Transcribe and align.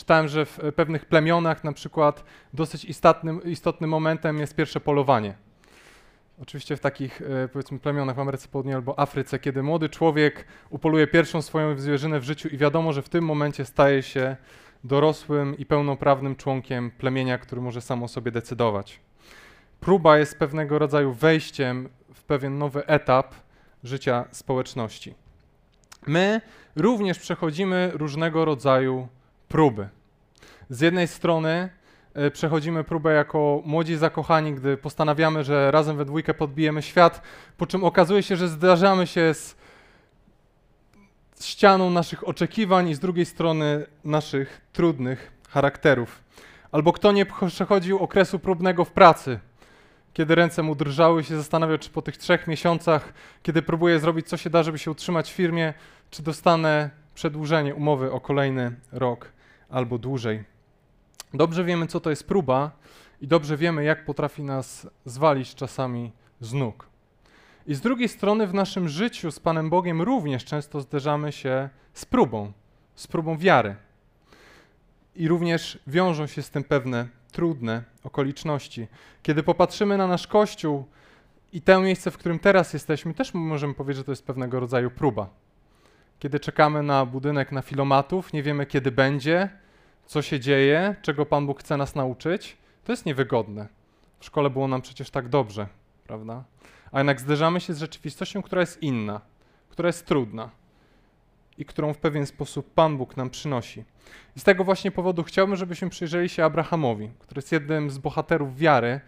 czytałem, 0.00 0.28
że 0.28 0.44
w 0.44 0.58
pewnych 0.76 1.04
plemionach 1.06 1.64
na 1.64 1.72
przykład 1.72 2.24
dosyć 2.52 2.84
istotnym, 2.84 3.44
istotnym 3.44 3.90
momentem 3.90 4.38
jest 4.38 4.54
pierwsze 4.54 4.80
polowanie. 4.80 5.34
Oczywiście 6.42 6.76
w 6.76 6.80
takich 6.80 7.22
e, 7.22 7.48
powiedzmy 7.48 7.78
plemionach 7.78 8.16
w 8.16 8.18
Ameryce 8.18 8.48
Południowej 8.48 8.76
albo 8.76 8.98
Afryce, 8.98 9.38
kiedy 9.38 9.62
młody 9.62 9.88
człowiek 9.88 10.44
upoluje 10.70 11.06
pierwszą 11.06 11.42
swoją 11.42 11.78
zwierzynę 11.78 12.20
w 12.20 12.24
życiu 12.24 12.48
i 12.48 12.56
wiadomo, 12.56 12.92
że 12.92 13.02
w 13.02 13.08
tym 13.08 13.24
momencie 13.24 13.64
staje 13.64 14.02
się 14.02 14.36
dorosłym 14.84 15.58
i 15.58 15.66
pełnoprawnym 15.66 16.36
członkiem 16.36 16.90
plemienia, 16.90 17.38
który 17.38 17.60
może 17.60 17.80
sam 17.80 18.02
o 18.02 18.08
sobie 18.08 18.30
decydować. 18.30 19.00
Próba 19.80 20.18
jest 20.18 20.38
pewnego 20.38 20.78
rodzaju 20.78 21.12
wejściem 21.12 21.88
w 22.14 22.22
pewien 22.24 22.58
nowy 22.58 22.86
etap 22.86 23.34
życia 23.84 24.24
społeczności. 24.30 25.14
My 26.06 26.40
również 26.76 27.18
przechodzimy 27.18 27.90
różnego 27.94 28.44
rodzaju 28.44 29.08
próby. 29.50 29.88
Z 30.68 30.80
jednej 30.80 31.08
strony 31.08 31.68
e, 32.14 32.30
przechodzimy 32.30 32.84
próbę 32.84 33.12
jako 33.12 33.62
młodzi 33.64 33.96
zakochani, 33.96 34.54
gdy 34.54 34.76
postanawiamy, 34.76 35.44
że 35.44 35.70
razem 35.70 35.96
we 35.96 36.04
dwójkę 36.04 36.34
podbijemy 36.34 36.82
świat, 36.82 37.22
po 37.56 37.66
czym 37.66 37.84
okazuje 37.84 38.22
się, 38.22 38.36
że 38.36 38.48
zdarzamy 38.48 39.06
się 39.06 39.34
z 39.34 39.56
ścianą 41.40 41.90
naszych 41.90 42.28
oczekiwań 42.28 42.88
i 42.88 42.94
z 42.94 42.98
drugiej 42.98 43.26
strony 43.26 43.86
naszych 44.04 44.60
trudnych 44.72 45.32
charakterów. 45.48 46.22
Albo 46.72 46.92
kto 46.92 47.12
nie 47.12 47.26
przechodził 47.46 47.98
okresu 47.98 48.38
próbnego 48.38 48.84
w 48.84 48.92
pracy, 48.92 49.40
kiedy 50.12 50.34
ręce 50.34 50.62
mu 50.62 50.74
drżały 50.74 51.24
się 51.24 51.36
zastanawiał, 51.36 51.78
czy 51.78 51.90
po 51.90 52.02
tych 52.02 52.16
trzech 52.16 52.46
miesiącach, 52.46 53.12
kiedy 53.42 53.62
próbuje 53.62 53.98
zrobić 53.98 54.28
co 54.28 54.36
się 54.36 54.50
da, 54.50 54.62
żeby 54.62 54.78
się 54.78 54.90
utrzymać 54.90 55.30
w 55.30 55.34
firmie, 55.34 55.74
czy 56.10 56.22
dostanę 56.22 56.90
przedłużenie 57.14 57.74
umowy 57.74 58.12
o 58.12 58.20
kolejny 58.20 58.72
rok 58.92 59.39
albo 59.70 59.98
dłużej. 59.98 60.44
Dobrze 61.34 61.64
wiemy, 61.64 61.86
co 61.86 62.00
to 62.00 62.10
jest 62.10 62.26
próba 62.26 62.70
i 63.20 63.26
dobrze 63.26 63.56
wiemy, 63.56 63.84
jak 63.84 64.04
potrafi 64.04 64.42
nas 64.42 64.86
zwalić 65.04 65.54
czasami 65.54 66.12
z 66.40 66.52
nóg. 66.52 66.88
I 67.66 67.74
z 67.74 67.80
drugiej 67.80 68.08
strony 68.08 68.46
w 68.46 68.54
naszym 68.54 68.88
życiu 68.88 69.30
z 69.30 69.40
Panem 69.40 69.70
Bogiem 69.70 70.02
również 70.02 70.44
często 70.44 70.80
zderzamy 70.80 71.32
się 71.32 71.68
z 71.92 72.04
próbą, 72.04 72.52
z 72.94 73.06
próbą 73.06 73.38
wiary. 73.38 73.76
I 75.16 75.28
również 75.28 75.78
wiążą 75.86 76.26
się 76.26 76.42
z 76.42 76.50
tym 76.50 76.64
pewne 76.64 77.08
trudne 77.32 77.82
okoliczności. 78.04 78.86
Kiedy 79.22 79.42
popatrzymy 79.42 79.96
na 79.96 80.06
nasz 80.06 80.26
Kościół 80.26 80.84
i 81.52 81.62
to 81.62 81.80
miejsce, 81.80 82.10
w 82.10 82.18
którym 82.18 82.38
teraz 82.38 82.72
jesteśmy, 82.72 83.14
też 83.14 83.34
możemy 83.34 83.74
powiedzieć, 83.74 83.98
że 83.98 84.04
to 84.04 84.12
jest 84.12 84.26
pewnego 84.26 84.60
rodzaju 84.60 84.90
próba. 84.90 85.30
Kiedy 86.20 86.40
czekamy 86.40 86.82
na 86.82 87.06
budynek 87.06 87.52
na 87.52 87.62
filomatów, 87.62 88.32
nie 88.32 88.42
wiemy 88.42 88.66
kiedy 88.66 88.92
będzie, 88.92 89.48
co 90.06 90.22
się 90.22 90.40
dzieje, 90.40 90.96
czego 91.02 91.26
Pan 91.26 91.46
Bóg 91.46 91.60
chce 91.60 91.76
nas 91.76 91.94
nauczyć, 91.94 92.56
to 92.84 92.92
jest 92.92 93.06
niewygodne. 93.06 93.68
W 94.18 94.24
szkole 94.24 94.50
było 94.50 94.68
nam 94.68 94.82
przecież 94.82 95.10
tak 95.10 95.28
dobrze, 95.28 95.66
prawda? 96.06 96.44
A 96.92 96.98
jednak 96.98 97.20
zderzamy 97.20 97.60
się 97.60 97.74
z 97.74 97.78
rzeczywistością, 97.78 98.42
która 98.42 98.60
jest 98.60 98.82
inna, 98.82 99.20
która 99.68 99.86
jest 99.86 100.06
trudna 100.06 100.50
i 101.58 101.64
którą 101.64 101.92
w 101.92 101.98
pewien 101.98 102.26
sposób 102.26 102.74
Pan 102.74 102.96
Bóg 102.96 103.16
nam 103.16 103.30
przynosi. 103.30 103.84
I 104.36 104.40
z 104.40 104.44
tego 104.44 104.64
właśnie 104.64 104.90
powodu 104.90 105.22
chciałbym, 105.22 105.56
żebyśmy 105.56 105.90
przyjrzeli 105.90 106.28
się 106.28 106.44
Abrahamowi, 106.44 107.10
który 107.18 107.38
jest 107.38 107.52
jednym 107.52 107.90
z 107.90 107.98
bohaterów 107.98 108.56
wiary, 108.56 109.00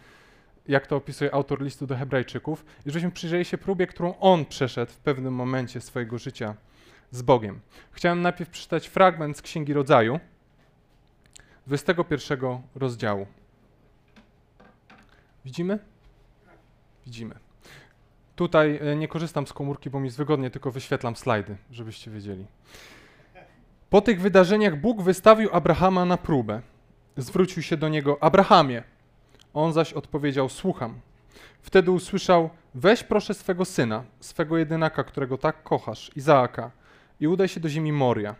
jak 0.68 0.86
to 0.86 0.96
opisuje 0.96 1.34
autor 1.34 1.62
listu 1.62 1.86
do 1.86 1.96
Hebrajczyków, 1.96 2.64
i 2.86 2.90
żebyśmy 2.90 3.10
przyjrzeli 3.10 3.44
się 3.44 3.58
próbie, 3.58 3.86
którą 3.86 4.18
on 4.18 4.44
przeszedł 4.44 4.92
w 4.92 4.98
pewnym 4.98 5.34
momencie 5.34 5.80
swojego 5.80 6.18
życia 6.18 6.54
z 7.12 7.22
Bogiem. 7.22 7.60
Chciałem 7.92 8.22
najpierw 8.22 8.50
przeczytać 8.50 8.88
fragment 8.88 9.36
z 9.36 9.42
Księgi 9.42 9.72
Rodzaju, 9.72 10.20
21 11.66 12.38
rozdziału. 12.74 13.26
Widzimy? 15.44 15.78
Widzimy. 17.06 17.34
Tutaj 18.36 18.78
e, 18.82 18.96
nie 18.96 19.08
korzystam 19.08 19.46
z 19.46 19.52
komórki, 19.52 19.90
bo 19.90 20.00
mi 20.00 20.04
jest 20.04 20.16
wygodnie, 20.16 20.50
tylko 20.50 20.70
wyświetlam 20.70 21.16
slajdy, 21.16 21.56
żebyście 21.70 22.10
wiedzieli. 22.10 22.46
Po 23.90 24.00
tych 24.00 24.20
wydarzeniach 24.20 24.80
Bóg 24.80 25.02
wystawił 25.02 25.48
Abrahama 25.52 26.04
na 26.04 26.16
próbę. 26.16 26.60
Zwrócił 27.16 27.62
się 27.62 27.76
do 27.76 27.88
niego: 27.88 28.22
Abrahamie. 28.22 28.82
On 29.54 29.72
zaś 29.72 29.92
odpowiedział: 29.92 30.48
Słucham. 30.48 31.00
Wtedy 31.62 31.90
usłyszał: 31.90 32.50
Weź 32.74 33.02
proszę 33.02 33.34
swego 33.34 33.64
syna, 33.64 34.04
swego 34.20 34.58
jedynaka, 34.58 35.04
którego 35.04 35.38
tak 35.38 35.62
kochasz, 35.62 36.10
Izaaka, 36.16 36.70
i 37.22 37.26
udaj 37.26 37.48
się 37.48 37.60
do 37.60 37.68
ziemi 37.68 37.92
Moria. 37.92 38.34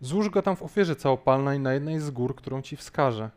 Złóż 0.00 0.28
go 0.28 0.42
tam 0.42 0.56
w 0.56 0.62
ofierze 0.62 0.96
całopalnej 0.96 1.60
na 1.60 1.74
jednej 1.74 2.00
z 2.00 2.10
gór, 2.10 2.34
którą 2.36 2.62
ci 2.62 2.76
wskażę. 2.76 3.30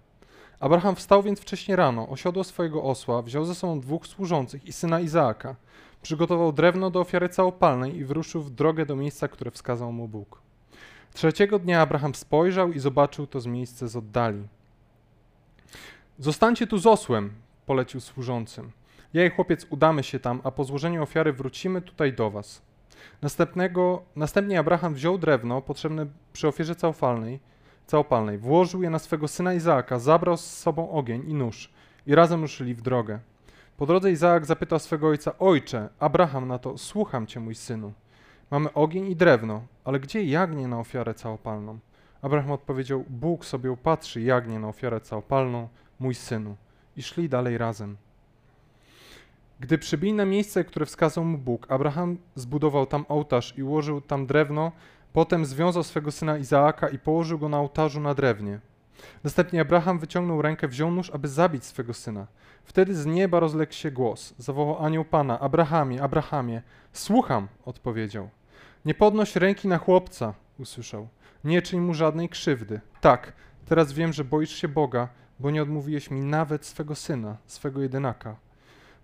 Abraham 0.59 0.95
wstał 0.95 1.23
więc 1.23 1.39
wcześnie 1.39 1.75
rano, 1.75 2.09
osiodło 2.09 2.43
swojego 2.43 2.83
osła, 2.83 3.21
wziął 3.21 3.45
ze 3.45 3.55
sobą 3.55 3.79
dwóch 3.79 4.07
służących 4.07 4.65
i 4.65 4.73
syna 4.73 4.99
Izaaka. 4.99 5.55
Przygotował 6.01 6.53
drewno 6.53 6.89
do 6.89 6.99
ofiary 6.99 7.29
całopalnej 7.29 7.95
i 7.95 8.05
wyruszył 8.05 8.41
w 8.41 8.51
drogę 8.51 8.85
do 8.85 8.95
miejsca, 8.95 9.27
które 9.27 9.51
wskazał 9.51 9.91
mu 9.91 10.07
Bóg. 10.07 10.41
Trzeciego 11.13 11.59
dnia 11.59 11.81
Abraham 11.81 12.15
spojrzał 12.15 12.71
i 12.71 12.79
zobaczył 12.79 13.27
to 13.27 13.39
z 13.39 13.45
miejsca 13.45 13.87
z 13.87 13.95
oddali. 13.95 14.47
Zostańcie 16.19 16.67
tu 16.67 16.77
z 16.77 16.87
osłem, 16.87 17.33
polecił 17.65 18.01
służącym. 18.01 18.71
Ja 19.13 19.25
i 19.25 19.29
chłopiec 19.29 19.65
udamy 19.69 20.03
się 20.03 20.19
tam, 20.19 20.41
a 20.43 20.51
po 20.51 20.63
złożeniu 20.63 21.03
ofiary 21.03 21.33
wrócimy 21.33 21.81
tutaj 21.81 22.13
do 22.13 22.31
was. 22.31 22.68
Następnego, 23.21 24.01
następnie 24.15 24.59
Abraham 24.59 24.93
wziął 24.93 25.17
drewno 25.17 25.61
potrzebne 25.61 26.05
przy 26.33 26.47
ofierze 26.47 26.75
całopalnej, 26.75 27.39
całopalnej, 27.87 28.37
włożył 28.37 28.83
je 28.83 28.89
na 28.89 28.99
swego 28.99 29.27
syna 29.27 29.53
Izaaka, 29.53 29.99
zabrał 29.99 30.37
z 30.37 30.45
sobą 30.45 30.91
ogień 30.91 31.29
i 31.29 31.33
nóż 31.33 31.69
i 32.07 32.15
razem 32.15 32.41
ruszyli 32.41 32.73
w 32.73 32.81
drogę. 32.81 33.19
Po 33.77 33.85
drodze 33.85 34.11
Izaak 34.11 34.45
zapytał 34.45 34.79
swego 34.79 35.07
ojca, 35.07 35.37
ojcze, 35.37 35.89
Abraham 35.99 36.47
na 36.47 36.59
to, 36.59 36.77
słucham 36.77 37.27
cię 37.27 37.39
mój 37.39 37.55
synu. 37.55 37.93
Mamy 38.51 38.73
ogień 38.73 39.07
i 39.07 39.15
drewno, 39.15 39.61
ale 39.83 39.99
gdzie 39.99 40.23
jagnię 40.23 40.67
na 40.67 40.79
ofiarę 40.79 41.13
całopalną? 41.13 41.79
Abraham 42.21 42.51
odpowiedział, 42.51 43.05
Bóg 43.09 43.45
sobie 43.45 43.71
upatrzy 43.71 44.21
jagnię 44.21 44.59
na 44.59 44.67
ofiarę 44.67 45.01
całopalną, 45.01 45.67
mój 45.99 46.15
synu. 46.15 46.55
I 46.97 47.03
szli 47.03 47.29
dalej 47.29 47.57
razem. 47.57 47.97
Gdy 49.59 49.77
przybyli 49.77 50.13
na 50.13 50.25
miejsce, 50.25 50.63
które 50.63 50.85
wskazał 50.85 51.25
mu 51.25 51.37
Bóg, 51.37 51.71
Abraham 51.71 52.17
zbudował 52.35 52.85
tam 52.85 53.05
ołtarz 53.09 53.57
i 53.57 53.63
ułożył 53.63 54.01
tam 54.01 54.25
drewno, 54.25 54.71
potem 55.13 55.45
związał 55.45 55.83
swego 55.83 56.11
syna 56.11 56.37
Izaaka 56.37 56.89
i 56.89 56.99
położył 56.99 57.39
go 57.39 57.49
na 57.49 57.59
ołtarzu 57.59 57.99
na 57.99 58.13
drewnie. 58.13 58.59
Następnie 59.23 59.61
Abraham 59.61 59.99
wyciągnął 59.99 60.41
rękę, 60.41 60.67
wziął 60.67 60.91
nóż, 60.91 61.09
aby 61.09 61.27
zabić 61.27 61.65
swego 61.65 61.93
syna. 61.93 62.27
Wtedy 62.63 62.95
z 62.95 63.05
nieba 63.05 63.39
rozległ 63.39 63.73
się 63.73 63.91
głos. 63.91 64.33
Zawołał 64.37 64.85
anioł 64.85 65.05
Pana, 65.05 65.39
Abrahamie, 65.39 66.03
Abrahamie. 66.03 66.61
Słucham, 66.93 67.47
odpowiedział. 67.65 68.29
Nie 68.85 68.93
podnoś 68.93 69.35
ręki 69.35 69.67
na 69.67 69.77
chłopca, 69.77 70.33
usłyszał. 70.59 71.07
Nie 71.43 71.61
czyń 71.61 71.79
mu 71.79 71.93
żadnej 71.93 72.29
krzywdy. 72.29 72.81
Tak, 73.01 73.33
teraz 73.65 73.93
wiem, 73.93 74.13
że 74.13 74.23
boisz 74.23 74.55
się 74.55 74.67
Boga, 74.67 75.07
bo 75.39 75.51
nie 75.51 75.63
odmówiłeś 75.63 76.11
mi 76.11 76.21
nawet 76.21 76.65
swego 76.65 76.95
syna, 76.95 77.37
swego 77.45 77.81
jedynaka. 77.81 78.35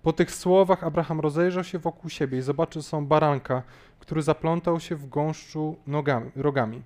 Po 0.06 0.14
tych 0.14 0.32
słowach 0.32 0.84
Abraham 0.84 1.20
rozejrzał 1.20 1.64
się 1.64 1.80
wokół 1.80 2.10
siebie 2.10 2.38
i 2.38 2.42
zobaczył 2.42 2.82
są 2.82 3.06
baranka, 3.06 3.64
który 4.00 4.22
zaplątał 4.22 4.80
się 4.80 4.96
w 4.96 5.10
gąszczu 5.10 5.76
nogami, 5.88 6.32
rogami. 6.36 6.82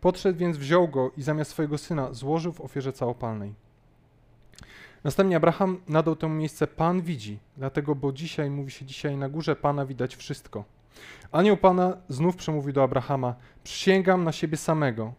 Podszedł 0.00 0.38
więc, 0.38 0.56
wziął 0.56 0.88
go 0.88 1.10
i 1.16 1.22
zamiast 1.22 1.50
swojego 1.50 1.78
syna 1.78 2.12
złożył 2.12 2.52
w 2.52 2.60
ofierze 2.60 2.92
całopalnej. 2.92 3.54
Następnie 5.04 5.36
Abraham 5.36 5.80
nadał 5.88 6.16
temu 6.16 6.34
miejsce 6.34 6.66
Pan 6.66 7.02
widzi, 7.02 7.38
dlatego, 7.56 7.94
bo 7.94 8.12
dzisiaj, 8.12 8.50
mówi 8.50 8.70
się 8.70 8.84
dzisiaj, 8.84 9.16
na 9.16 9.28
górze 9.28 9.56
Pana 9.56 9.86
widać 9.86 10.16
wszystko. 10.16 10.64
Anioł 11.32 11.56
Pana 11.56 11.96
znów 12.08 12.36
przemówił 12.36 12.72
do 12.72 12.82
Abrahama, 12.82 13.34
przysięgam 13.64 14.24
na 14.24 14.32
siebie 14.32 14.56
samego, 14.56 15.12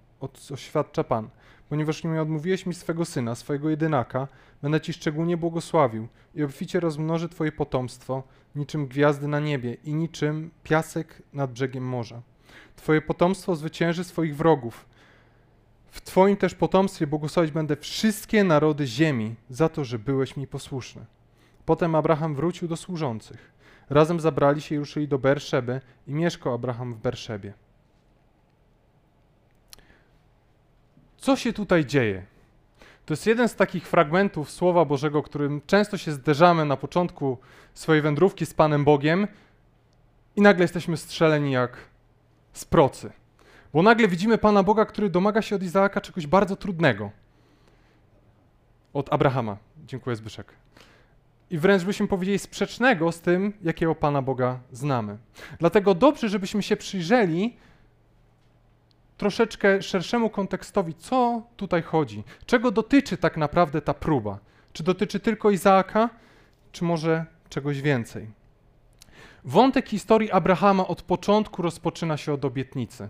oświadcza 0.51 1.03
Pan, 1.03 1.29
ponieważ 1.69 2.03
nie 2.03 2.21
odmówiłeś 2.21 2.65
mi 2.65 2.73
swego 2.73 3.05
syna, 3.05 3.35
swojego 3.35 3.69
jedynaka, 3.69 4.27
będę 4.61 4.81
Ci 4.81 4.93
szczególnie 4.93 5.37
błogosławił 5.37 6.07
i 6.35 6.43
obficie 6.43 6.79
rozmnoży 6.79 7.29
Twoje 7.29 7.51
potomstwo, 7.51 8.23
niczym 8.55 8.87
gwiazdy 8.87 9.27
na 9.27 9.39
niebie 9.39 9.77
i 9.83 9.93
niczym 9.93 10.51
piasek 10.63 11.21
nad 11.33 11.51
brzegiem 11.51 11.83
morza. 11.83 12.21
Twoje 12.75 13.01
potomstwo 13.01 13.55
zwycięży 13.55 14.03
swoich 14.03 14.35
wrogów. 14.35 14.85
W 15.87 16.01
Twoim 16.01 16.37
też 16.37 16.55
potomstwie 16.55 17.07
błogosławić 17.07 17.51
będę 17.51 17.75
wszystkie 17.75 18.43
narody 18.43 18.87
ziemi 18.87 19.35
za 19.49 19.69
to, 19.69 19.85
że 19.85 19.99
byłeś 19.99 20.37
mi 20.37 20.47
posłuszny. 20.47 21.05
Potem 21.65 21.95
Abraham 21.95 22.35
wrócił 22.35 22.67
do 22.67 22.77
służących. 22.77 23.51
Razem 23.89 24.19
zabrali 24.19 24.61
się 24.61 24.75
i 24.75 24.79
ruszyli 24.79 25.07
do 25.07 25.19
Berszeby 25.19 25.81
i 26.07 26.13
mieszkał 26.13 26.53
Abraham 26.53 26.93
w 26.93 26.97
Berszebie. 26.97 27.53
Co 31.25 31.35
się 31.35 31.53
tutaj 31.53 31.85
dzieje? 31.85 32.25
To 33.05 33.13
jest 33.13 33.27
jeden 33.27 33.49
z 33.49 33.55
takich 33.55 33.87
fragmentów 33.87 34.51
Słowa 34.51 34.85
Bożego, 34.85 35.23
którym 35.23 35.61
często 35.67 35.97
się 35.97 36.11
zderzamy 36.11 36.65
na 36.65 36.77
początku 36.77 37.37
swojej 37.73 38.01
wędrówki 38.01 38.45
z 38.45 38.53
Panem 38.53 38.85
Bogiem 38.85 39.27
i 40.35 40.41
nagle 40.41 40.63
jesteśmy 40.63 40.97
strzeleni 40.97 41.51
jak 41.51 41.77
z 42.53 42.65
procy. 42.65 43.11
Bo 43.73 43.81
nagle 43.81 44.07
widzimy 44.07 44.37
Pana 44.37 44.63
Boga, 44.63 44.85
który 44.85 45.09
domaga 45.09 45.41
się 45.41 45.55
od 45.55 45.63
Izaaka 45.63 46.01
czegoś 46.01 46.27
bardzo 46.27 46.55
trudnego. 46.55 47.11
Od 48.93 49.13
Abrahama. 49.13 49.57
Dziękuję, 49.85 50.15
Zbyszek. 50.15 50.53
I 51.49 51.57
wręcz 51.57 51.83
byśmy 51.83 52.07
powiedzieli 52.07 52.39
sprzecznego 52.39 53.11
z 53.11 53.21
tym, 53.21 53.53
jakiego 53.63 53.95
Pana 53.95 54.21
Boga 54.21 54.59
znamy. 54.71 55.17
Dlatego 55.59 55.95
dobrze, 55.95 56.29
żebyśmy 56.29 56.63
się 56.63 56.77
przyjrzeli 56.77 57.57
troszeczkę 59.17 59.81
szerszemu 59.81 60.29
kontekstowi, 60.29 60.93
co 60.93 61.41
tutaj 61.57 61.81
chodzi, 61.81 62.23
czego 62.45 62.71
dotyczy 62.71 63.17
tak 63.17 63.37
naprawdę 63.37 63.81
ta 63.81 63.93
próba. 63.93 64.39
Czy 64.73 64.83
dotyczy 64.83 65.19
tylko 65.19 65.51
Izaaka, 65.51 66.09
czy 66.71 66.83
może 66.83 67.25
czegoś 67.49 67.81
więcej? 67.81 68.27
Wątek 69.43 69.89
historii 69.89 70.31
Abrahama 70.31 70.87
od 70.87 71.01
początku 71.01 71.61
rozpoczyna 71.61 72.17
się 72.17 72.33
od 72.33 72.45
obietnicy. 72.45 73.09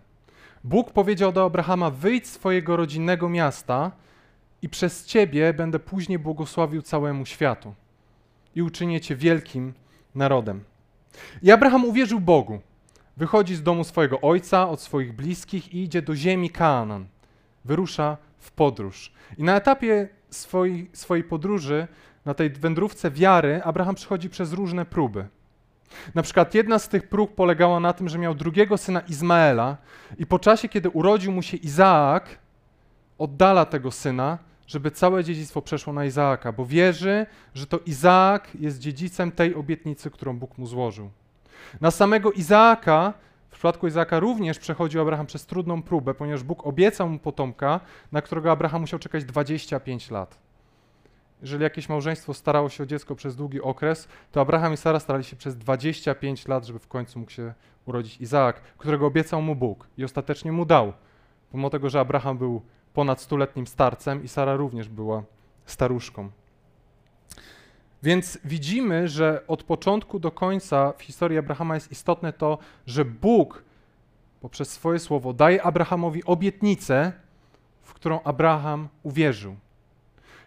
Bóg 0.63 0.91
powiedział 0.91 1.31
do 1.31 1.45
Abrahama: 1.45 1.89
Wyjdź 1.89 2.27
z 2.27 2.31
swojego 2.31 2.77
rodzinnego 2.77 3.29
miasta 3.29 3.91
i 4.61 4.69
przez 4.69 5.05
ciebie 5.05 5.53
będę 5.53 5.79
później 5.79 6.19
błogosławił 6.19 6.81
całemu 6.81 7.25
światu 7.25 7.73
i 8.55 8.61
uczynię 8.61 9.01
cię 9.01 9.15
wielkim 9.15 9.73
narodem. 10.15 10.63
I 11.41 11.51
Abraham 11.51 11.85
uwierzył 11.85 12.19
Bogu. 12.19 12.59
Wychodzi 13.17 13.55
z 13.55 13.63
domu 13.63 13.83
swojego 13.83 14.21
ojca, 14.21 14.69
od 14.69 14.81
swoich 14.81 15.13
bliskich 15.13 15.73
i 15.73 15.83
idzie 15.83 16.01
do 16.01 16.15
ziemi 16.15 16.49
Kanaan. 16.49 17.07
Wyrusza 17.65 18.17
w 18.37 18.51
podróż. 18.51 19.11
I 19.37 19.43
na 19.43 19.55
etapie 19.55 20.09
swojej, 20.29 20.89
swojej 20.93 21.23
podróży, 21.23 21.87
na 22.25 22.33
tej 22.33 22.49
wędrówce 22.49 23.11
wiary, 23.11 23.61
Abraham 23.63 23.95
przechodzi 23.95 24.29
przez 24.29 24.53
różne 24.53 24.85
próby. 24.85 25.27
Na 26.15 26.21
przykład 26.21 26.55
jedna 26.55 26.79
z 26.79 26.89
tych 26.89 27.09
prób 27.09 27.35
polegała 27.35 27.79
na 27.79 27.93
tym, 27.93 28.09
że 28.09 28.17
miał 28.17 28.35
drugiego 28.35 28.77
syna 28.77 28.99
Izmaela 28.99 29.77
i 30.17 30.25
po 30.25 30.39
czasie, 30.39 30.69
kiedy 30.69 30.89
urodził 30.89 31.31
mu 31.31 31.41
się 31.41 31.57
Izaak, 31.57 32.39
oddala 33.17 33.65
tego 33.65 33.91
syna, 33.91 34.37
żeby 34.67 34.91
całe 34.91 35.23
dziedzictwo 35.23 35.61
przeszło 35.61 35.93
na 35.93 36.05
Izaaka, 36.05 36.51
bo 36.51 36.65
wierzy, 36.65 37.25
że 37.53 37.67
to 37.67 37.79
Izaak 37.85 38.55
jest 38.59 38.79
dziedzicem 38.79 39.31
tej 39.31 39.55
obietnicy, 39.55 40.11
którą 40.11 40.37
Bóg 40.37 40.57
mu 40.57 40.67
złożył. 40.67 41.09
Na 41.81 41.91
samego 41.91 42.31
Izaaka, 42.31 43.13
w 43.49 43.53
przypadku 43.53 43.87
Izaaka 43.87 44.19
również 44.19 44.59
przechodził 44.59 45.01
Abraham 45.01 45.25
przez 45.25 45.45
trudną 45.45 45.83
próbę, 45.83 46.13
ponieważ 46.13 46.43
Bóg 46.43 46.67
obiecał 46.67 47.09
mu 47.09 47.19
potomka, 47.19 47.79
na 48.11 48.21
którego 48.21 48.51
Abraham 48.51 48.81
musiał 48.81 48.99
czekać 48.99 49.25
25 49.25 50.11
lat. 50.11 50.37
Jeżeli 51.41 51.63
jakieś 51.63 51.89
małżeństwo 51.89 52.33
starało 52.33 52.69
się 52.69 52.83
o 52.83 52.85
dziecko 52.85 53.15
przez 53.15 53.35
długi 53.35 53.61
okres, 53.61 54.07
to 54.31 54.41
Abraham 54.41 54.73
i 54.73 54.77
Sara 54.77 54.99
starali 54.99 55.23
się 55.23 55.35
przez 55.35 55.57
25 55.57 56.47
lat, 56.47 56.65
żeby 56.65 56.79
w 56.79 56.87
końcu 56.87 57.19
mógł 57.19 57.31
się 57.31 57.53
urodzić 57.85 58.21
Izaak, 58.21 58.61
którego 58.77 59.07
obiecał 59.07 59.41
mu 59.41 59.55
Bóg 59.55 59.87
i 59.97 60.03
ostatecznie 60.03 60.51
mu 60.51 60.65
dał. 60.65 60.93
Pomimo 61.51 61.69
tego, 61.69 61.89
że 61.89 61.99
Abraham 61.99 62.37
był 62.37 62.61
ponad 62.93 63.21
stuletnim 63.21 63.67
starcem 63.67 64.23
i 64.23 64.27
Sara 64.27 64.55
również 64.55 64.89
była 64.89 65.23
staruszką. 65.65 66.29
Więc 68.05 68.39
widzimy, 68.43 69.07
że 69.07 69.43
od 69.47 69.63
początku 69.63 70.19
do 70.19 70.31
końca 70.31 70.93
w 70.97 71.01
historii 71.01 71.37
Abrahama 71.37 71.75
jest 71.75 71.91
istotne 71.91 72.33
to, 72.33 72.57
że 72.87 73.05
Bóg 73.05 73.63
poprzez 74.41 74.71
swoje 74.71 74.99
słowo 74.99 75.33
daje 75.33 75.63
Abrahamowi 75.63 76.23
obietnicę, 76.23 77.11
w 77.81 77.93
którą 77.93 78.19
Abraham 78.23 78.89
uwierzył. 79.03 79.55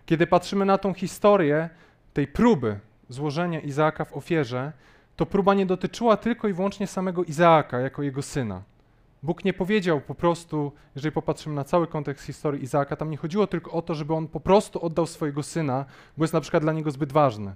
Kiedy 0.06 0.26
patrzymy 0.26 0.64
na 0.64 0.78
tą 0.78 0.94
historię 0.94 1.70
tej 2.14 2.26
próby 2.26 2.80
złożenia 3.08 3.60
Izaaka 3.60 4.04
w 4.04 4.16
ofierze, 4.16 4.72
to 5.16 5.26
próba 5.26 5.54
nie 5.54 5.66
dotyczyła 5.66 6.16
tylko 6.16 6.48
i 6.48 6.52
wyłącznie 6.52 6.86
samego 6.86 7.24
Izaaka 7.24 7.80
jako 7.80 8.02
jego 8.02 8.22
syna. 8.22 8.62
Bóg 9.22 9.44
nie 9.44 9.52
powiedział 9.52 10.00
po 10.00 10.14
prostu, 10.14 10.72
jeżeli 10.94 11.12
popatrzymy 11.12 11.54
na 11.54 11.64
cały 11.64 11.86
kontekst 11.86 12.24
historii 12.24 12.62
Izaaka, 12.62 12.96
tam 12.96 13.10
nie 13.10 13.16
chodziło 13.16 13.46
tylko 13.46 13.70
o 13.70 13.82
to, 13.82 13.94
żeby 13.94 14.14
on 14.14 14.28
po 14.28 14.40
prostu 14.40 14.84
oddał 14.84 15.06
swojego 15.06 15.42
syna, 15.42 15.84
bo 16.16 16.24
jest 16.24 16.34
na 16.34 16.40
przykład 16.40 16.62
dla 16.62 16.72
niego 16.72 16.90
zbyt 16.90 17.12
ważny. 17.12 17.54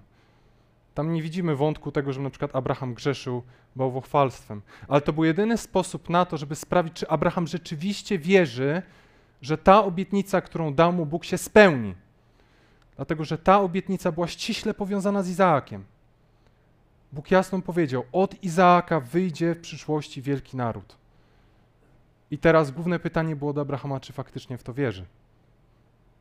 Tam 0.94 1.12
nie 1.12 1.22
widzimy 1.22 1.56
wątku 1.56 1.92
tego, 1.92 2.12
że 2.12 2.20
na 2.20 2.30
przykład 2.30 2.56
Abraham 2.56 2.94
grzeszył 2.94 3.42
bałwochwalstwem. 3.76 4.62
Ale 4.88 5.00
to 5.00 5.12
był 5.12 5.24
jedyny 5.24 5.58
sposób 5.58 6.10
na 6.10 6.24
to, 6.24 6.36
żeby 6.36 6.54
sprawić, 6.54 6.94
czy 6.94 7.08
Abraham 7.08 7.46
rzeczywiście 7.46 8.18
wierzy, 8.18 8.82
że 9.42 9.58
ta 9.58 9.84
obietnica, 9.84 10.40
którą 10.40 10.74
dał 10.74 10.92
mu 10.92 11.06
Bóg, 11.06 11.24
się 11.24 11.38
spełni. 11.38 11.94
Dlatego, 12.96 13.24
że 13.24 13.38
ta 13.38 13.60
obietnica 13.60 14.12
była 14.12 14.28
ściśle 14.28 14.74
powiązana 14.74 15.22
z 15.22 15.28
Izaakiem. 15.28 15.84
Bóg 17.12 17.30
jasno 17.30 17.62
powiedział: 17.62 18.04
Od 18.12 18.42
Izaaka 18.44 19.00
wyjdzie 19.00 19.54
w 19.54 19.60
przyszłości 19.60 20.22
wielki 20.22 20.56
naród. 20.56 21.01
I 22.32 22.38
teraz 22.38 22.70
główne 22.70 22.98
pytanie 22.98 23.36
było 23.36 23.52
do 23.52 23.60
Abrahama, 23.60 24.00
czy 24.00 24.12
faktycznie 24.12 24.58
w 24.58 24.62
to 24.62 24.74
wierzy? 24.74 25.04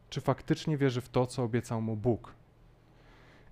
Czy 0.09 0.21
faktycznie 0.21 0.77
wierzy 0.77 1.01
w 1.01 1.09
to, 1.09 1.25
co 1.25 1.43
obiecał 1.43 1.81
mu 1.81 1.95
Bóg? 1.95 2.33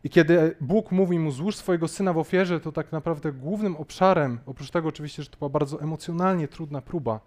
I 0.04 0.10
kiedy 0.10 0.56
Bóg 0.62 0.92
mówi 0.92 1.20
mu, 1.20 1.32
złóż 1.32 1.56
swojego 1.56 1.88
syna 1.88 2.14
w 2.14 2.18
ofierze, 2.18 2.60
to 2.60 2.72
tak 2.72 2.92
naprawdę 2.92 3.32
głównym 3.32 3.76
obszarem, 3.76 4.40
oprócz 4.46 4.72
tego 4.72 4.90
oczywiście, 4.90 5.24
że 5.24 5.30
to 5.30 5.38
była 5.38 5.50
bardzo 5.50 5.82
emocjonalnie 5.82 6.48
trudna 6.48 6.82
próba, 6.82 7.20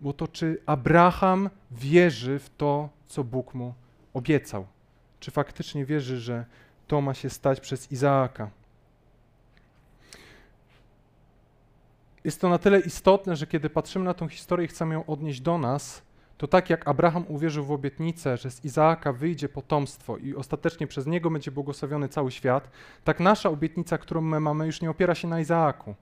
było 0.00 0.12
to, 0.12 0.28
czy 0.28 0.58
Abraham 0.66 1.50
wierzy 1.70 2.38
w 2.38 2.50
to, 2.56 2.88
co 3.06 3.24
Bóg 3.24 3.54
mu 3.54 3.74
obiecał. 4.14 4.66
Czy 5.20 5.30
faktycznie 5.30 5.84
wierzy, 5.84 6.20
że 6.20 6.44
to 6.86 7.00
ma 7.00 7.14
się 7.14 7.30
stać 7.30 7.60
przez 7.60 7.92
Izaaka. 7.92 8.50
Jest 12.24 12.40
to 12.40 12.48
na 12.48 12.58
tyle 12.58 12.80
istotne, 12.80 13.36
że 13.36 13.46
kiedy 13.46 13.70
patrzymy 13.70 14.04
na 14.04 14.14
tą 14.14 14.28
historię 14.28 14.64
i 14.64 14.68
chcemy 14.68 14.94
ją 14.94 15.06
odnieść 15.06 15.40
do 15.40 15.58
nas, 15.58 16.02
to 16.38 16.48
tak 16.48 16.70
jak 16.70 16.88
Abraham 16.88 17.24
uwierzył 17.28 17.64
w 17.64 17.72
obietnicę, 17.72 18.36
że 18.36 18.50
z 18.50 18.64
Izaaka 18.64 19.12
wyjdzie 19.12 19.48
potomstwo 19.48 20.16
i 20.16 20.34
ostatecznie 20.34 20.86
przez 20.86 21.06
niego 21.06 21.30
będzie 21.30 21.50
błogosławiony 21.50 22.08
cały 22.08 22.30
świat, 22.30 22.70
tak 23.04 23.20
nasza 23.20 23.50
obietnica, 23.50 23.98
którą 23.98 24.20
my 24.20 24.40
mamy, 24.40 24.66
już 24.66 24.80
nie 24.82 24.90
opiera 24.90 25.14
się 25.14 25.28
na 25.28 25.40
Izaaku. 25.40 25.94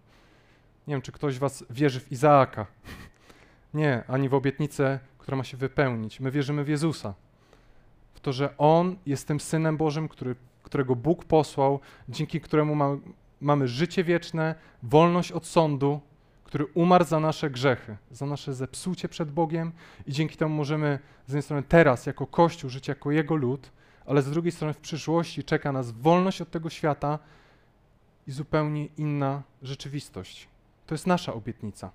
Nie 0.86 0.94
wiem, 0.94 1.02
czy 1.02 1.12
ktoś 1.12 1.38
Was 1.38 1.64
wierzy 1.70 2.00
w 2.00 2.12
Izaaka. 2.12 2.66
Nie, 3.74 4.04
ani 4.08 4.28
w 4.28 4.34
obietnicę, 4.34 4.98
która 5.18 5.36
ma 5.36 5.44
się 5.44 5.56
wypełnić. 5.56 6.20
My 6.20 6.30
wierzymy 6.30 6.64
w 6.64 6.68
Jezusa. 6.68 7.14
W 8.14 8.20
to, 8.20 8.32
że 8.32 8.54
On 8.58 8.96
jest 9.06 9.28
tym 9.28 9.40
Synem 9.40 9.76
Bożym, 9.76 10.08
który, 10.08 10.36
którego 10.62 10.96
Bóg 10.96 11.24
posłał, 11.24 11.80
dzięki 12.08 12.40
któremu 12.40 12.74
ma, 12.74 12.96
mamy 13.40 13.68
życie 13.68 14.04
wieczne, 14.04 14.54
wolność 14.82 15.32
od 15.32 15.46
sądu, 15.46 16.00
który 16.52 16.66
umarł 16.74 17.04
za 17.04 17.20
nasze 17.20 17.50
grzechy, 17.50 17.96
za 18.10 18.26
nasze 18.26 18.54
zepsucie 18.54 19.08
przed 19.08 19.30
Bogiem 19.30 19.72
i 20.06 20.12
dzięki 20.12 20.36
temu 20.36 20.54
możemy 20.54 20.98
z 21.26 21.28
jednej 21.28 21.42
strony 21.42 21.62
teraz 21.62 22.06
jako 22.06 22.26
Kościół 22.26 22.70
żyć 22.70 22.88
jako 22.88 23.10
Jego 23.10 23.34
lud, 23.34 23.70
ale 24.06 24.22
z 24.22 24.30
drugiej 24.30 24.52
strony 24.52 24.74
w 24.74 24.78
przyszłości 24.78 25.44
czeka 25.44 25.72
nas 25.72 25.90
wolność 25.90 26.40
od 26.40 26.50
tego 26.50 26.70
świata 26.70 27.18
i 28.26 28.32
zupełnie 28.32 28.86
inna 28.86 29.42
rzeczywistość. 29.62 30.48
To 30.86 30.94
jest 30.94 31.06
nasza 31.06 31.34
obietnica. 31.34 31.90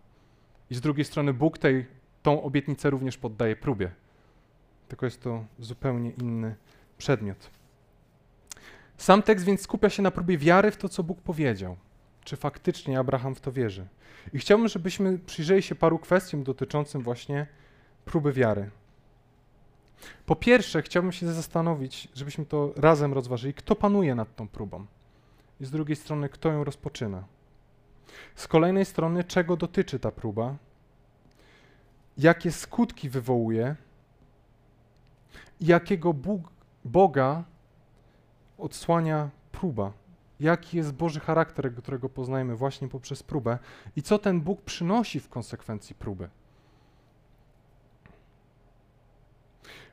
I 0.70 0.76
z 0.76 0.82
drugiej 0.82 1.06
strony 1.06 1.34
Bóg 1.34 1.58
tej, 1.58 1.86
tą 2.24 2.44
obietnicę 2.44 2.90
również 2.90 3.18
poddaje 3.18 3.56
próbie. 3.56 3.92
Tylko 4.88 5.06
jest 5.06 5.22
to 5.22 5.46
zupełnie 5.60 6.12
inny 6.12 6.56
przedmiot. 6.98 7.50
Sam 8.98 9.24
tekst 9.24 9.46
więc 9.46 9.62
skupia 9.62 9.90
się 9.90 10.04
na 10.04 10.12
próbie 10.12 10.38
wiary 10.38 10.72
w 10.72 10.78
to, 10.78 10.90
co 10.90 11.04
Bóg 11.04 11.22
powiedział 11.22 11.78
czy 12.28 12.36
faktycznie 12.36 13.00
Abraham 13.00 13.36
w 13.36 13.42
to 13.42 13.52
wierzy. 13.52 13.88
I 14.34 14.40
chciałbym, 14.40 14.68
żebyśmy 14.68 15.20
przyjrzeli 15.20 15.62
się 15.62 15.76
paru 15.76 16.00
kwestiom 16.00 16.44
dotyczącym 16.44 17.02
właśnie 17.02 17.48
próby 18.06 18.34
wiary. 18.34 18.70
Po 20.26 20.36
pierwsze, 20.36 20.82
chciałbym 20.82 21.12
się 21.12 21.34
zastanowić, 21.34 22.08
żebyśmy 22.16 22.46
to 22.46 22.74
razem 22.76 23.14
rozważyli, 23.14 23.54
kto 23.54 23.76
panuje 23.76 24.16
nad 24.16 24.36
tą 24.36 24.48
próbą. 24.48 24.86
I 25.60 25.66
z 25.66 25.72
drugiej 25.72 25.96
strony, 25.96 26.30
kto 26.30 26.52
ją 26.52 26.64
rozpoczyna. 26.64 27.24
Z 28.36 28.48
kolejnej 28.48 28.86
strony, 28.86 29.24
czego 29.24 29.58
dotyczy 29.58 30.00
ta 30.00 30.12
próba, 30.12 30.56
jakie 32.18 32.52
skutki 32.52 33.10
wywołuje, 33.10 33.76
jakiego 35.62 36.14
Bóg, 36.14 36.52
Boga 36.86 37.44
odsłania 38.58 39.30
próba 39.52 40.07
jaki 40.40 40.78
jest 40.78 40.94
Boży 40.94 41.20
charakter, 41.20 41.76
którego 41.76 42.10
poznajemy 42.10 42.56
właśnie 42.56 42.88
poprzez 42.88 43.24
próbę 43.24 43.58
i 43.96 44.02
co 44.02 44.20
ten 44.20 44.42
Bóg 44.42 44.62
przynosi 44.62 45.20
w 45.20 45.30
konsekwencji 45.30 45.96
próby. 45.96 46.30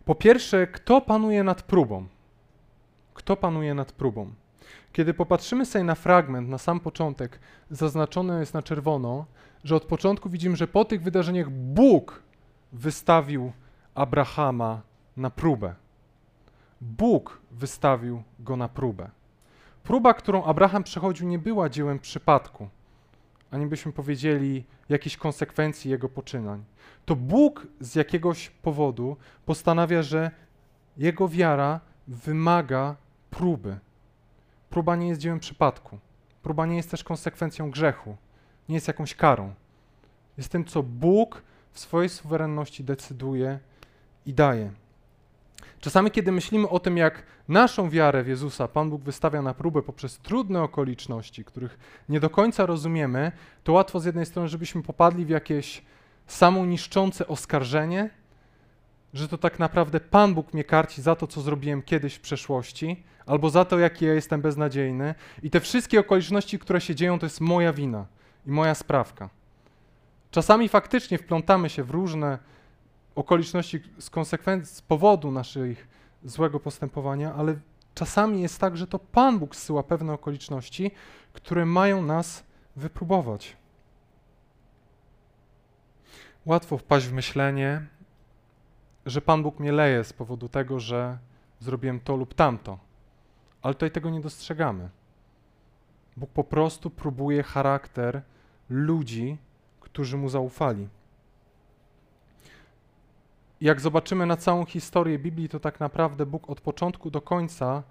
Po 0.05 0.15
pierwsze, 0.15 0.67
kto 0.67 1.01
panuje 1.01 1.45
nad 1.45 1.63
próbą? 1.63 2.07
Kto 3.15 3.37
panuje 3.37 3.75
nad 3.75 3.93
próbą? 3.93 4.35
Kiedy 4.93 5.15
popatrzymy 5.15 5.67
sobie 5.67 5.85
na 5.85 5.95
fragment, 5.95 6.49
na 6.49 6.59
sam 6.59 6.81
początek, 6.81 7.41
zaznaczone 7.71 8.41
jest 8.41 8.55
na 8.55 8.63
czerwono, 8.63 9.27
że 9.65 9.77
od 9.77 9.85
początku 9.85 10.29
widzimy, 10.31 10.57
że 10.57 10.69
po 10.69 10.85
tych 10.85 11.03
wydarzeniach 11.03 11.51
Bóg 11.51 12.23
wystawił 12.73 13.53
Abrahama 13.95 14.83
na 15.17 15.31
próbę. 15.31 15.75
Bóg 16.81 17.41
wystawił 17.51 18.23
go 18.39 18.57
na 18.57 18.69
próbę. 18.69 19.11
Próba, 19.85 20.15
którą 20.15 20.45
Abraham 20.45 20.85
przechodził, 20.85 21.29
nie 21.29 21.39
była 21.39 21.69
dziełem 21.69 21.99
przypadku, 21.99 22.69
ani 23.51 23.67
byśmy 23.67 23.93
powiedzieli 23.93 24.65
jakichś 24.89 25.17
konsekwencji 25.17 25.91
Jego 25.91 26.09
poczynań. 26.09 26.65
To 27.05 27.17
Bóg 27.17 27.67
z 27.81 27.95
jakiegoś 27.95 28.51
powodu 28.51 29.17
postanawia, 29.47 30.03
że 30.03 30.31
Jego 30.97 31.29
wiara 31.29 31.81
wymaga 32.09 32.97
próby. 33.31 33.79
Próba 34.71 34.97
nie 34.97 35.09
jest 35.09 35.21
dziełem 35.21 35.41
przypadku. 35.41 35.99
Próba 36.43 36.67
nie 36.67 36.77
jest 36.77 36.91
też 36.91 37.05
konsekwencją 37.05 37.71
grzechu. 37.71 38.17
Nie 38.69 38.75
jest 38.75 38.89
jakąś 38.89 39.15
karą. 39.15 39.55
Jest 40.37 40.53
tym, 40.53 40.65
co 40.65 40.83
Bóg 40.83 41.43
w 41.73 41.81
swojej 41.81 42.09
suwerenności 42.09 42.85
decyduje 42.85 43.59
i 44.27 44.35
daje. 44.35 44.73
Czasami, 45.85 46.11
kiedy 46.11 46.33
myślimy 46.33 46.69
o 46.69 46.81
tym, 46.81 46.97
jak 46.97 47.23
naszą 47.49 47.91
wiarę 47.91 48.23
w 48.23 48.29
Jezusa 48.29 48.69
Pan 48.69 48.91
Bóg 48.91 49.03
wystawia 49.03 49.43
na 49.43 49.55
próbę 49.55 49.83
poprzez 49.83 50.19
trudne 50.19 50.63
okoliczności, 50.63 51.45
których 51.45 51.79
nie 52.09 52.21
do 52.21 52.31
końca 52.31 52.67
rozumiemy, 52.67 53.33
to 53.65 53.73
łatwo 53.73 54.01
z 54.01 54.05
jednej 54.05 54.27
strony, 54.27 54.49
żebyśmy 54.49 54.83
popadli 54.83 55.25
w 55.25 55.29
jakieś 55.29 55.83
samoniszczące 56.27 57.27
oskarżenie, 57.27 58.11
że 59.15 59.29
to 59.29 59.39
tak 59.39 59.59
naprawdę 59.59 60.01
Pan 60.01 60.35
Bóg 60.35 60.55
mnie 60.55 60.65
karci 60.65 61.03
za 61.03 61.17
to, 61.17 61.27
co 61.27 61.41
zrobiłem 61.41 61.83
kiedyś 61.83 62.15
w 62.15 62.21
przeszłości, 62.21 63.03
albo 63.27 63.51
za 63.51 63.65
to, 63.65 63.79
jaki 63.79 64.05
ja 64.05 64.15
jestem 64.15 64.41
beznadziejny, 64.41 65.15
i 65.43 65.51
te 65.51 65.61
wszystkie 65.61 66.01
okoliczności, 66.01 66.59
które 66.59 66.81
się 66.81 66.95
dzieją, 66.95 67.19
to 67.19 67.27
jest 67.27 67.41
moja 67.41 67.73
wina 67.73 68.07
i 68.47 68.51
moja 68.51 68.75
sprawka. 68.75 69.31
Czasami 70.31 70.69
faktycznie 70.69 71.19
wplątamy 71.19 71.71
się 71.71 71.83
w 71.83 71.91
różne 71.91 72.39
okoliczności 73.15 73.81
z 73.99 74.11
konsekwencji, 74.11 74.77
z 74.77 74.83
powodu 74.83 75.31
naszych 75.31 75.89
złego 76.25 76.61
postępowania, 76.61 77.35
ale 77.35 77.57
czasami 77.95 78.43
jest 78.43 78.61
tak, 78.61 78.77
że 78.77 78.87
to 78.87 78.99
Pan 78.99 79.39
Bóg 79.39 79.57
zsyła 79.57 79.83
pewne 79.83 80.13
okoliczności, 80.13 80.91
które 81.33 81.67
mają 81.67 82.03
nas 82.03 82.45
wypróbować. 82.77 83.57
Łatwo 86.47 86.79
wpaść 86.79 87.07
w 87.07 87.13
myślenie, 87.13 87.87
że 89.07 89.21
Pan 89.21 89.43
Bóg 89.43 89.61
mnie 89.61 89.73
leje 89.73 90.05
z 90.05 90.13
powodu 90.13 90.49
tego, 90.49 90.81
że 90.81 91.19
zrobiłem 91.61 92.01
to 92.01 92.17
lub 92.17 92.35
tamto, 92.35 92.79
ale 93.63 93.75
tutaj 93.75 93.91
tego 93.91 94.11
nie 94.11 94.21
dostrzegamy. 94.21 94.91
Bóg 96.17 96.31
po 96.31 96.45
prostu 96.45 96.91
próbuje 96.91 97.43
charakter 97.43 98.23
ludzi, 98.69 99.39
którzy 99.81 100.17
mu 100.17 100.29
zaufali. 100.29 100.89
Jak 103.61 103.81
zobaczymy 103.81 104.27
na 104.27 104.37
całą 104.37 104.65
historię 104.67 105.19
Biblii, 105.19 105.49
to 105.49 105.61
tak 105.61 105.81
naprawdę 105.81 106.27
Bóg 106.27 106.51
od 106.51 106.61
początku 106.61 107.11
do 107.11 107.21
końca 107.21 107.83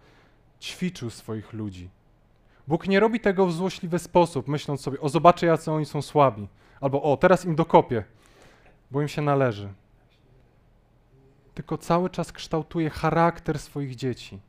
ćwiczył 0.62 1.10
swoich 1.10 1.54
ludzi. 1.54 1.90
Bóg 2.68 2.88
nie 2.88 3.00
robi 3.00 3.20
tego 3.20 3.46
w 3.46 3.54
złośliwy 3.54 4.00
sposób, 4.00 4.48
myśląc 4.48 4.82
sobie, 4.82 5.00
o 5.00 5.10
zobaczę 5.10 5.46
jacy 5.46 5.72
oni 5.72 5.86
są 5.86 6.02
słabi, 6.02 6.48
albo 6.82 7.02
o 7.04 7.18
teraz 7.18 7.46
im 7.46 7.56
dokopię, 7.56 8.04
bo 8.92 9.02
im 9.02 9.08
się 9.08 9.22
należy. 9.22 9.74
Tylko 11.54 11.78
cały 11.78 12.10
czas 12.10 12.32
kształtuje 12.32 12.90
charakter 12.90 13.60
swoich 13.60 13.96
dzieci. 13.96 14.40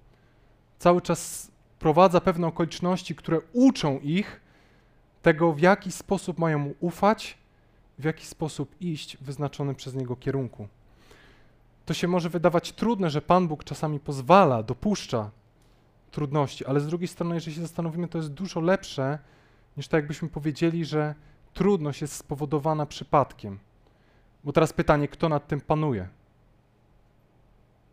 Cały 0.78 1.02
czas 1.02 1.50
prowadza 1.78 2.21
pewne 2.21 2.47
okoliczności, 2.47 3.14
które 3.14 3.40
uczą 3.52 3.99
ich 3.99 4.40
tego, 5.23 5.52
w 5.52 5.61
jaki 5.61 5.92
sposób 5.92 6.38
mają 6.38 6.59
mu 6.59 6.75
ufać, 6.80 7.38
w 7.99 8.04
jaki 8.04 8.26
sposób 8.26 8.75
iść 8.80 9.16
w 9.16 9.23
wyznaczonym 9.23 9.75
przez 9.75 9.94
niego 9.94 10.16
kierunku. 10.16 10.68
To 11.86 11.94
się 11.94 12.08
może 12.08 12.30
wydawać 12.30 12.72
trudne, 12.72 13.10
że 13.10 13.22
Pan 13.22 13.48
Bóg 13.48 13.64
czasami 13.64 14.00
pozwala, 14.00 14.62
dopuszcza 14.62 15.30
trudności, 16.10 16.66
ale 16.66 16.80
z 16.80 16.86
drugiej 16.86 17.08
strony, 17.08 17.34
jeżeli 17.34 17.56
się 17.56 17.62
zastanowimy, 17.62 18.08
to 18.08 18.18
jest 18.18 18.32
dużo 18.32 18.60
lepsze 18.60 19.18
niż 19.76 19.88
tak, 19.88 19.98
jakbyśmy 19.98 20.28
powiedzieli, 20.28 20.84
że 20.84 21.14
trudność 21.52 22.00
jest 22.00 22.16
spowodowana 22.16 22.86
przypadkiem. 22.86 23.58
Bo 24.44 24.52
teraz 24.52 24.72
pytanie, 24.72 25.08
kto 25.08 25.28
nad 25.28 25.46
tym 25.46 25.60
panuje? 25.60 26.08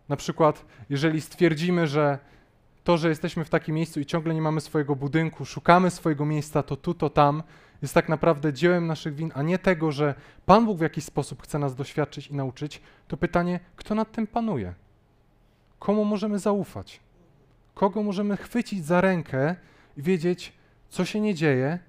Na 0.09 0.15
przykład, 0.15 0.65
jeżeli 0.89 1.21
stwierdzimy, 1.21 1.87
że 1.87 2.19
to, 2.83 2.97
że 2.97 3.09
jesteśmy 3.09 3.45
w 3.45 3.49
takim 3.49 3.75
miejscu 3.75 3.99
i 3.99 4.05
ciągle 4.05 4.33
nie 4.33 4.41
mamy 4.41 4.61
swojego 4.61 4.95
budynku, 4.95 5.45
szukamy 5.45 5.89
swojego 5.89 6.25
miejsca, 6.25 6.63
to 6.63 6.75
tu, 6.75 6.93
to 6.93 7.09
tam, 7.09 7.43
jest 7.81 7.93
tak 7.93 8.09
naprawdę 8.09 8.53
dziełem 8.53 8.87
naszych 8.87 9.15
win, 9.15 9.31
a 9.35 9.41
nie 9.41 9.59
tego, 9.59 9.91
że 9.91 10.15
Pan 10.45 10.65
Bóg 10.65 10.77
w 10.77 10.81
jakiś 10.81 11.03
sposób 11.03 11.43
chce 11.43 11.59
nas 11.59 11.75
doświadczyć 11.75 12.27
i 12.27 12.35
nauczyć, 12.35 12.81
to 13.07 13.17
pytanie, 13.17 13.59
kto 13.75 13.95
nad 13.95 14.11
tym 14.11 14.27
panuje? 14.27 14.73
Komu 15.79 16.05
możemy 16.05 16.39
zaufać? 16.39 16.99
Kogo 17.73 18.03
możemy 18.03 18.37
chwycić 18.37 18.85
za 18.85 19.01
rękę 19.01 19.55
i 19.97 20.01
wiedzieć, 20.01 20.53
co 20.89 21.05
się 21.05 21.19
nie 21.19 21.35
dzieje, 21.35 21.79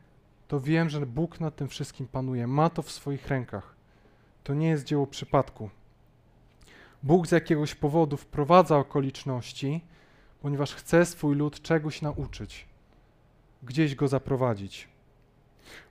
to 0.49 0.61
wiem, 0.61 0.91
że 0.91 1.07
Bóg 1.07 1.41
nad 1.41 1.57
tym 1.57 1.69
wszystkim 1.69 2.07
panuje, 2.07 2.47
ma 2.47 2.71
to 2.71 2.83
w 2.83 2.91
swoich 2.91 3.29
rękach. 3.29 3.75
To 4.45 4.55
nie 4.55 4.69
jest 4.69 4.85
dzieło 4.85 5.07
przypadku. 5.07 5.71
Bóg 7.03 7.27
z 7.27 7.31
jakiegoś 7.31 7.75
powodu 7.75 8.17
wprowadza 8.17 8.79
okoliczności, 8.79 9.81
ponieważ 10.41 10.75
chce 10.75 11.07
swój 11.07 11.37
lud 11.37 11.63
czegoś 11.63 12.03
nauczyć, 12.03 12.67
gdzieś 13.63 13.95
go 13.95 14.09
zaprowadzić. 14.09 14.92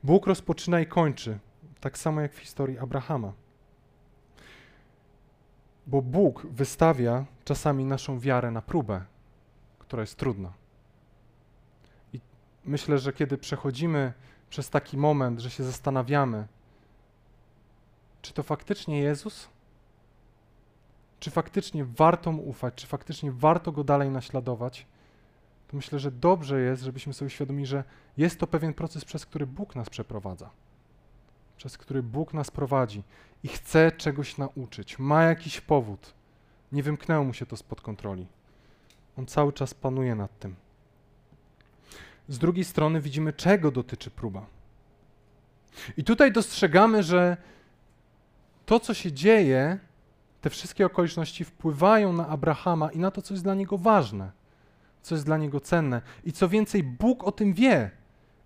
Bóg 0.04 0.28
rozpoczyna 0.28 0.80
i 0.80 0.86
kończy, 0.86 1.40
tak 1.80 1.98
samo 1.98 2.22
jak 2.22 2.34
w 2.34 2.40
historii 2.40 2.80
Abrahama. 2.80 3.34
Bo 5.88 6.02
Bóg 6.02 6.46
wystawia 6.46 7.26
czasami 7.46 7.86
naszą 7.86 8.20
wiarę 8.20 8.52
na 8.52 8.62
próbę, 8.62 9.06
która 9.80 10.02
jest 10.02 10.16
trudna. 10.16 10.54
I 12.14 12.20
myślę, 12.66 12.98
że 12.98 13.14
kiedy 13.14 13.38
przechodzimy 13.38 14.14
przez 14.50 14.70
taki 14.70 14.98
moment, 14.98 15.40
że 15.40 15.50
się 15.50 15.64
zastanawiamy, 15.64 16.48
czy 18.22 18.34
to 18.34 18.44
faktycznie 18.44 19.00
Jezus? 19.00 19.50
Czy 21.20 21.32
faktycznie 21.32 21.86
warto 21.86 22.32
mu 22.32 22.50
ufać? 22.50 22.74
Czy 22.76 22.88
faktycznie 22.88 23.32
warto 23.32 23.72
go 23.72 23.84
dalej 23.84 24.10
naśladować? 24.10 24.88
To 25.72 25.78
myślę, 25.78 26.00
że 26.00 26.12
dobrze 26.12 26.62
jest, 26.62 26.84
żebyśmy 26.84 27.14
sobie 27.14 27.28
uświadomili, 27.28 27.66
że 27.66 27.84
jest 28.18 28.40
to 28.40 28.48
pewien 28.48 28.74
proces, 28.74 29.06
przez 29.06 29.26
który 29.26 29.48
Bóg 29.48 29.76
nas 29.76 29.90
przeprowadza, 29.90 30.50
przez 31.58 31.78
który 31.78 32.04
Bóg 32.04 32.34
nas 32.34 32.52
prowadzi 32.52 33.04
i 33.44 33.48
chce 33.48 33.92
czegoś 33.92 34.38
nauczyć, 34.38 35.00
ma 35.00 35.24
jakiś 35.24 35.62
powód. 35.62 36.14
Nie 36.72 36.84
wymknęło 36.84 37.26
mu 37.26 37.34
się 37.34 37.46
to 37.46 37.58
spod 37.58 37.82
kontroli. 37.82 38.28
On 39.18 39.26
cały 39.26 39.54
czas 39.54 39.74
panuje 39.74 40.16
nad 40.16 40.40
tym. 40.40 40.56
Z 42.28 42.40
drugiej 42.40 42.66
strony 42.66 43.02
widzimy, 43.02 43.34
czego 43.34 43.72
dotyczy 43.72 44.12
próba. 44.12 44.46
I 45.98 46.04
tutaj 46.04 46.32
dostrzegamy, 46.32 47.04
że 47.04 47.38
to, 48.66 48.80
co 48.80 48.94
się 48.94 49.12
dzieje, 49.12 49.80
te 50.42 50.50
wszystkie 50.50 50.86
okoliczności 50.86 51.46
wpływają 51.46 52.14
na 52.14 52.28
Abrahama 52.28 52.92
i 52.92 53.00
na 53.00 53.12
to, 53.12 53.22
co 53.22 53.34
jest 53.34 53.44
dla 53.44 53.56
niego 53.56 53.78
ważne 53.78 54.41
co 55.02 55.16
jest 55.16 55.26
dla 55.26 55.38
niego 55.38 55.60
cenne. 55.60 56.02
I 56.24 56.32
co 56.32 56.50
więcej, 56.50 56.84
Bóg 56.84 57.24
o 57.24 57.32
tym 57.32 57.54
wie 57.54 57.92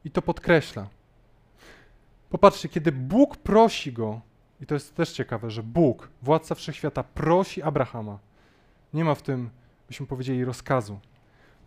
i 0.06 0.12
to 0.12 0.22
podkreśla. 0.22 0.88
Popatrzcie, 2.30 2.70
kiedy 2.70 2.92
Bóg 2.92 3.38
prosi 3.38 3.94
go, 3.94 4.22
i 4.62 4.66
to 4.66 4.74
jest 4.74 4.96
też 4.96 5.12
ciekawe, 5.12 5.52
że 5.52 5.64
Bóg, 5.64 6.10
władca 6.22 6.56
wszechświata, 6.56 7.04
prosi 7.04 7.64
Abrahama. 7.64 8.20
Nie 8.94 9.06
ma 9.06 9.16
w 9.16 9.22
tym, 9.22 9.50
byśmy 9.88 10.06
powiedzieli, 10.06 10.46
rozkazu. 10.46 11.00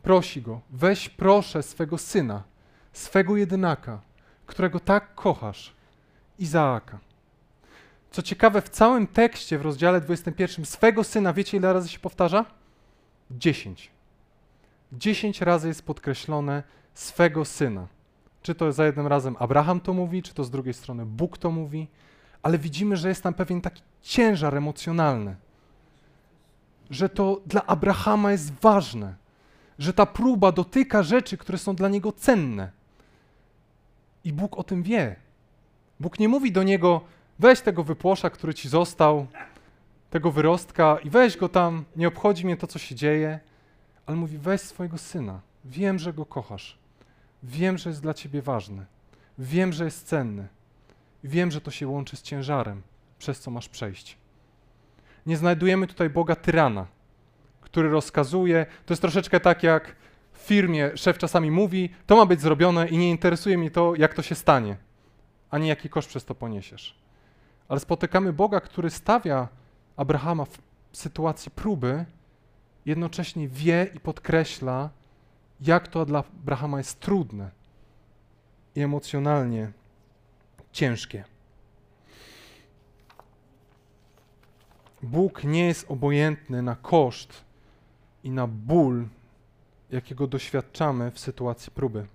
Prosi 0.02 0.42
go, 0.42 0.60
weź 0.70 1.08
proszę 1.08 1.62
swego 1.62 1.98
syna, 1.98 2.42
swego 2.92 3.36
jedynaka, 3.36 4.00
którego 4.46 4.80
tak 4.80 5.14
kochasz, 5.14 5.74
Izaaka. 6.38 6.98
Co 8.10 8.22
ciekawe, 8.22 8.62
w 8.62 8.68
całym 8.68 9.06
tekście 9.06 9.58
w 9.58 9.62
rozdziale 9.62 10.00
21 10.00 10.64
swego 10.64 11.04
syna, 11.04 11.32
wiecie 11.32 11.56
ile 11.56 11.72
razy 11.72 11.88
się 11.88 11.98
powtarza? 11.98 12.44
Dziesięć 13.30 13.97
dziesięć 14.92 15.40
razy 15.40 15.68
jest 15.68 15.82
podkreślone 15.82 16.62
swego 16.94 17.44
syna. 17.44 17.86
Czy 18.42 18.54
to 18.54 18.72
za 18.72 18.86
jednym 18.86 19.06
razem 19.06 19.36
Abraham 19.38 19.80
to 19.80 19.92
mówi, 19.92 20.22
czy 20.22 20.34
to 20.34 20.44
z 20.44 20.50
drugiej 20.50 20.74
strony 20.74 21.06
Bóg 21.06 21.38
to 21.38 21.50
mówi, 21.50 21.88
ale 22.42 22.58
widzimy, 22.58 22.96
że 22.96 23.08
jest 23.08 23.22
tam 23.22 23.34
pewien 23.34 23.60
taki 23.60 23.82
ciężar 24.02 24.56
emocjonalny, 24.56 25.36
że 26.90 27.08
to 27.08 27.40
dla 27.46 27.66
Abrahama 27.66 28.32
jest 28.32 28.52
ważne, 28.52 29.14
że 29.78 29.92
ta 29.92 30.06
próba 30.06 30.52
dotyka 30.52 31.02
rzeczy, 31.02 31.36
które 31.36 31.58
są 31.58 31.74
dla 31.74 31.88
niego 31.88 32.12
cenne. 32.12 32.70
I 34.24 34.32
Bóg 34.32 34.58
o 34.58 34.62
tym 34.62 34.82
wie. 34.82 35.16
Bóg 36.00 36.18
nie 36.18 36.28
mówi 36.28 36.52
do 36.52 36.62
niego, 36.62 37.00
weź 37.38 37.60
tego 37.60 37.84
wypłosza, 37.84 38.30
który 38.30 38.54
ci 38.54 38.68
został, 38.68 39.26
tego 40.10 40.30
wyrostka 40.30 40.98
i 41.04 41.10
weź 41.10 41.36
go 41.36 41.48
tam, 41.48 41.84
nie 41.96 42.08
obchodzi 42.08 42.44
mnie 42.44 42.56
to, 42.56 42.66
co 42.66 42.78
się 42.78 42.94
dzieje 42.94 43.40
ale 44.08 44.16
mówi: 44.16 44.38
weź 44.38 44.60
swojego 44.60 44.98
syna. 44.98 45.40
Wiem, 45.64 45.98
że 45.98 46.12
go 46.12 46.26
kochasz. 46.26 46.78
Wiem, 47.42 47.78
że 47.78 47.90
jest 47.90 48.02
dla 48.02 48.14
ciebie 48.14 48.42
ważny. 48.42 48.86
Wiem, 49.38 49.72
że 49.72 49.84
jest 49.84 50.06
cenny. 50.06 50.48
Wiem, 51.24 51.50
że 51.50 51.60
to 51.60 51.70
się 51.70 51.88
łączy 51.88 52.16
z 52.16 52.22
ciężarem, 52.22 52.82
przez 53.18 53.40
co 53.40 53.50
masz 53.50 53.68
przejść. 53.68 54.18
Nie 55.26 55.36
znajdujemy 55.36 55.86
tutaj 55.86 56.10
Boga 56.10 56.36
tyrana, 56.36 56.86
który 57.60 57.88
rozkazuje. 57.88 58.66
To 58.86 58.92
jest 58.92 59.02
troszeczkę 59.02 59.40
tak, 59.40 59.62
jak 59.62 59.96
w 60.32 60.38
firmie 60.38 60.96
szef 60.96 61.18
czasami 61.18 61.50
mówi: 61.50 61.90
To 62.06 62.16
ma 62.16 62.26
być 62.26 62.40
zrobione 62.40 62.88
i 62.88 62.98
nie 62.98 63.10
interesuje 63.10 63.58
mnie 63.58 63.70
to, 63.70 63.94
jak 63.96 64.14
to 64.14 64.22
się 64.22 64.34
stanie. 64.34 64.76
ani 65.50 65.68
jaki 65.68 65.88
koszt 65.88 66.08
przez 66.08 66.24
to 66.24 66.34
poniesiesz. 66.34 66.98
Ale 67.68 67.80
spotykamy 67.80 68.32
Boga, 68.32 68.60
który 68.60 68.90
stawia 68.90 69.48
Abrahama 69.96 70.44
w 70.44 70.58
sytuacji 70.92 71.50
próby, 71.50 72.04
jednocześnie 72.88 73.48
wie 73.48 73.90
i 73.94 74.00
podkreśla, 74.00 74.90
jak 75.60 75.88
to 75.88 76.06
dla 76.06 76.18
Abrahama 76.18 76.78
jest 76.78 77.00
trudne 77.00 77.50
i 78.74 78.80
emocjonalnie 78.80 79.72
ciężkie. 80.72 81.24
Bóg 85.02 85.44
nie 85.44 85.66
jest 85.66 85.90
obojętny 85.90 86.62
na 86.62 86.76
koszt 86.76 87.44
i 88.24 88.30
na 88.30 88.46
ból, 88.46 89.08
jakiego 89.90 90.26
doświadczamy 90.26 91.10
w 91.10 91.18
sytuacji 91.18 91.72
próby. 91.72 92.06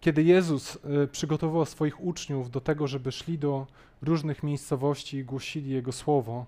Kiedy 0.00 0.22
Jezus 0.22 0.78
y, 1.04 1.08
przygotował 1.08 1.66
swoich 1.66 2.00
uczniów 2.00 2.50
do 2.50 2.60
tego, 2.60 2.86
żeby 2.86 3.12
szli 3.12 3.38
do 3.38 3.66
różnych 4.02 4.42
miejscowości 4.42 5.16
i 5.16 5.24
głosili 5.24 5.70
Jego 5.70 5.92
słowo, 5.92 6.46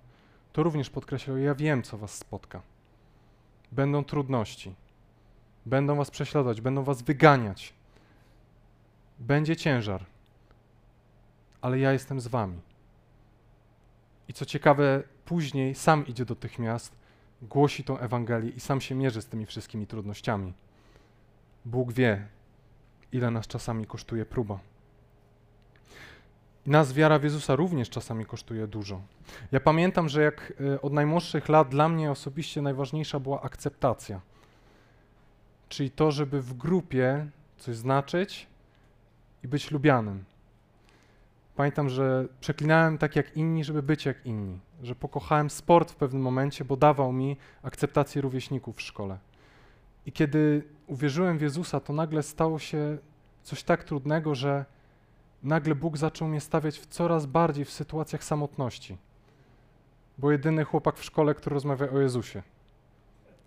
to 0.52 0.62
również 0.62 0.90
podkreślał: 0.90 1.36
Ja 1.36 1.54
wiem, 1.54 1.82
co 1.82 1.98
Was 1.98 2.14
spotka. 2.14 2.62
Będą 3.72 4.04
trudności, 4.04 4.74
będą 5.66 5.96
Was 5.96 6.10
prześladować, 6.10 6.60
będą 6.60 6.82
Was 6.82 7.02
wyganiać, 7.02 7.74
będzie 9.18 9.56
ciężar, 9.56 10.04
ale 11.60 11.78
ja 11.78 11.92
jestem 11.92 12.20
z 12.20 12.26
Wami. 12.26 12.60
I 14.28 14.32
co 14.32 14.44
ciekawe, 14.46 15.02
później 15.24 15.74
sam 15.74 16.06
idzie 16.06 16.24
do 16.24 16.36
tych 16.36 16.58
miast, 16.58 16.96
głosi 17.42 17.84
tą 17.84 17.98
Ewangelię 17.98 18.50
i 18.50 18.60
sam 18.60 18.80
się 18.80 18.94
mierzy 18.94 19.22
z 19.22 19.26
tymi 19.26 19.46
wszystkimi 19.46 19.86
trudnościami. 19.86 20.52
Bóg 21.64 21.92
wie, 21.92 22.26
ile 23.12 23.30
nas 23.30 23.46
czasami 23.46 23.86
kosztuje 23.86 24.26
próba. 24.26 24.58
Nas 26.70 26.92
wiara 26.92 27.18
w 27.18 27.24
Jezusa 27.24 27.56
również 27.56 27.90
czasami 27.90 28.26
kosztuje 28.26 28.66
dużo. 28.66 29.00
Ja 29.52 29.60
pamiętam, 29.60 30.08
że 30.08 30.22
jak 30.22 30.52
e, 30.74 30.80
od 30.80 30.92
najmłodszych 30.92 31.48
lat 31.48 31.68
dla 31.68 31.88
mnie 31.88 32.10
osobiście 32.10 32.62
najważniejsza 32.62 33.20
była 33.20 33.42
akceptacja. 33.42 34.20
Czyli 35.68 35.90
to, 35.90 36.10
żeby 36.10 36.42
w 36.42 36.54
grupie 36.54 37.26
coś 37.58 37.76
znaczyć 37.76 38.46
i 39.44 39.48
być 39.48 39.70
lubianym. 39.70 40.24
Pamiętam, 41.56 41.88
że 41.88 42.28
przeklinałem 42.40 42.98
tak 42.98 43.16
jak 43.16 43.36
inni, 43.36 43.64
żeby 43.64 43.82
być 43.82 44.06
jak 44.06 44.26
inni. 44.26 44.58
Że 44.82 44.94
pokochałem 44.94 45.50
sport 45.50 45.90
w 45.90 45.96
pewnym 45.96 46.22
momencie, 46.22 46.64
bo 46.64 46.76
dawał 46.76 47.12
mi 47.12 47.36
akceptację 47.62 48.22
rówieśników 48.22 48.76
w 48.76 48.82
szkole. 48.82 49.18
I 50.06 50.12
kiedy 50.12 50.62
uwierzyłem 50.86 51.38
w 51.38 51.42
Jezusa, 51.42 51.80
to 51.80 51.92
nagle 51.92 52.22
stało 52.22 52.58
się 52.58 52.98
coś 53.42 53.62
tak 53.62 53.84
trudnego, 53.84 54.34
że 54.34 54.64
nagle 55.42 55.74
Bóg 55.74 55.96
zaczął 55.96 56.28
mnie 56.28 56.40
stawiać 56.40 56.78
w 56.78 56.86
coraz 56.86 57.26
bardziej 57.26 57.64
w 57.64 57.70
sytuacjach 57.70 58.24
samotności. 58.24 58.98
Bo 60.18 60.32
jedyny 60.32 60.64
chłopak 60.64 60.96
w 60.96 61.04
szkole, 61.04 61.34
który 61.34 61.54
rozmawia 61.54 61.90
o 61.90 61.98
Jezusie. 61.98 62.42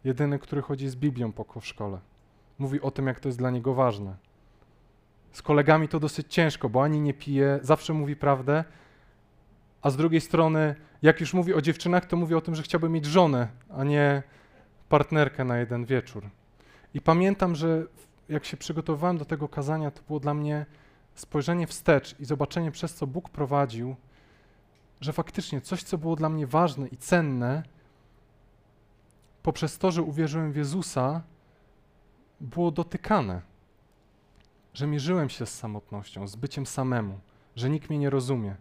Jedyny, 0.04 0.40
który 0.40 0.62
chodzi 0.62 0.90
z 0.90 0.96
Biblią 0.96 1.32
po 1.32 1.60
w 1.60 1.66
szkole. 1.66 2.00
Mówi 2.60 2.82
o 2.82 2.92
tym, 2.92 3.08
jak 3.08 3.20
to 3.20 3.30
jest 3.30 3.38
dla 3.38 3.50
niego 3.50 3.74
ważne. 3.74 4.16
Z 5.32 5.42
kolegami 5.42 5.88
to 5.88 6.00
dosyć 6.00 6.34
ciężko, 6.34 6.70
bo 6.70 6.84
ani 6.84 7.02
nie 7.02 7.14
pije, 7.14 7.60
zawsze 7.62 7.94
mówi 7.94 8.16
prawdę, 8.16 8.64
a 9.82 9.90
z 9.90 9.98
drugiej 9.98 10.22
strony, 10.22 10.76
jak 11.02 11.20
już 11.20 11.34
mówi 11.34 11.54
o 11.54 11.62
dziewczynach, 11.62 12.06
to 12.06 12.18
mówi 12.18 12.36
o 12.36 12.42
tym, 12.42 12.56
że 12.56 12.64
chciałby 12.64 12.90
mieć 12.90 13.06
żonę, 13.06 13.48
a 13.70 13.84
nie 13.84 14.24
partnerkę 14.90 15.44
na 15.44 15.58
jeden 15.58 15.86
wieczór. 15.86 16.30
I 16.94 17.02
pamiętam, 17.02 17.56
że 17.56 17.86
jak 18.30 18.46
się 18.46 18.58
przygotowywałem 18.58 19.18
do 19.18 19.26
tego 19.26 19.48
kazania, 19.48 19.92
to 19.92 20.02
było 20.08 20.20
dla 20.20 20.34
mnie 20.34 20.66
spojrzenie 21.16 21.68
wstecz 21.68 22.20
i 22.20 22.26
zobaczenie, 22.26 22.72
przez 22.72 22.96
co 22.96 23.08
Bóg 23.08 23.30
prowadził, 23.30 23.96
że 25.02 25.14
faktycznie 25.14 25.62
coś, 25.62 25.84
co 25.84 25.98
było 25.98 26.16
dla 26.16 26.30
mnie 26.30 26.48
ważne 26.48 26.88
i 26.88 26.98
cenne, 26.98 27.64
poprzez 29.44 29.78
to, 29.78 29.92
że 29.92 30.02
uwierzyłem 30.02 30.52
w 30.52 30.56
Jezusa, 30.56 31.22
było 32.42 32.72
dotykane. 32.72 33.42
Że 34.74 34.88
mierzyłem 34.88 35.30
się 35.30 35.46
z 35.46 35.56
samotnością, 35.56 36.28
z 36.28 36.36
byciem 36.36 36.66
samemu, 36.66 37.20
że 37.56 37.70
nikt 37.70 37.90
mnie 37.90 38.00
nie 38.00 38.10
rozumie. 38.10 38.56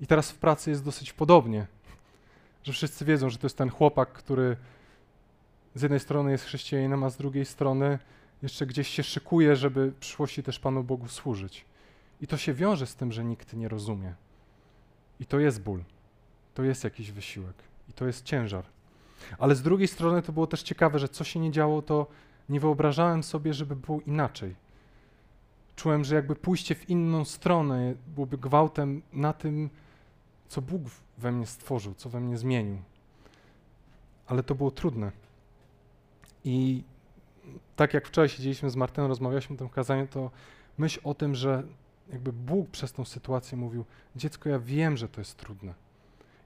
I 0.00 0.06
teraz 0.06 0.30
w 0.30 0.38
pracy 0.38 0.70
jest 0.70 0.84
dosyć 0.84 1.12
podobnie, 1.12 1.66
że 2.62 2.72
wszyscy 2.72 3.04
wiedzą, 3.04 3.30
że 3.30 3.38
to 3.38 3.46
jest 3.46 3.58
ten 3.58 3.70
chłopak, 3.70 4.12
który 4.12 4.56
z 5.74 5.82
jednej 5.82 6.00
strony 6.00 6.30
jest 6.30 6.44
chrześcijaninem, 6.44 7.04
a 7.04 7.10
z 7.10 7.16
drugiej 7.16 7.44
strony 7.44 7.98
jeszcze 8.42 8.66
gdzieś 8.66 8.88
się 8.88 9.02
szykuje, 9.02 9.56
żeby 9.56 9.90
w 9.90 9.96
przyszłości 9.96 10.42
też 10.42 10.58
Panu 10.58 10.84
Bogu 10.84 11.08
służyć. 11.08 11.64
I 12.24 12.26
to 12.26 12.36
się 12.36 12.54
wiąże 12.54 12.86
z 12.86 12.96
tym, 12.96 13.12
że 13.12 13.24
nikt 13.24 13.54
nie 13.54 13.68
rozumie. 13.68 14.14
I 15.20 15.26
to 15.26 15.38
jest 15.38 15.62
ból. 15.62 15.84
To 16.54 16.62
jest 16.62 16.84
jakiś 16.84 17.12
wysiłek. 17.12 17.54
I 17.88 17.92
to 17.92 18.06
jest 18.06 18.24
ciężar. 18.24 18.64
Ale 19.38 19.54
z 19.54 19.62
drugiej 19.62 19.88
strony 19.88 20.22
to 20.22 20.32
było 20.32 20.46
też 20.46 20.62
ciekawe, 20.62 20.98
że 20.98 21.08
co 21.08 21.24
się 21.24 21.40
nie 21.40 21.50
działo, 21.50 21.82
to 21.82 22.06
nie 22.48 22.60
wyobrażałem 22.60 23.22
sobie, 23.22 23.54
żeby 23.54 23.76
było 23.76 24.00
inaczej. 24.00 24.54
Czułem, 25.76 26.04
że 26.04 26.14
jakby 26.14 26.36
pójście 26.36 26.74
w 26.74 26.90
inną 26.90 27.24
stronę 27.24 27.94
byłoby 28.14 28.38
gwałtem 28.38 29.02
na 29.12 29.32
tym, 29.32 29.70
co 30.48 30.62
Bóg 30.62 30.82
we 31.18 31.32
mnie 31.32 31.46
stworzył, 31.46 31.94
co 31.94 32.10
we 32.10 32.20
mnie 32.20 32.38
zmienił. 32.38 32.78
Ale 34.26 34.42
to 34.42 34.54
było 34.54 34.70
trudne. 34.70 35.12
I 36.44 36.82
tak 37.76 37.94
jak 37.94 38.08
wczoraj 38.08 38.28
siedzieliśmy 38.28 38.70
z 38.70 38.76
Martyną, 38.76 39.08
rozmawialiśmy 39.08 39.54
o 39.54 39.58
tym 39.58 39.68
kazaniu, 39.68 40.06
to 40.06 40.30
myśl 40.78 41.00
o 41.04 41.14
tym, 41.14 41.34
że 41.34 41.62
jakby 42.12 42.32
Bóg 42.32 42.70
przez 42.70 42.92
tą 42.92 43.04
sytuację 43.04 43.58
mówił: 43.58 43.84
Dziecko, 44.16 44.48
ja 44.48 44.58
wiem, 44.58 44.96
że 44.96 45.08
to 45.08 45.20
jest 45.20 45.36
trudne. 45.36 45.74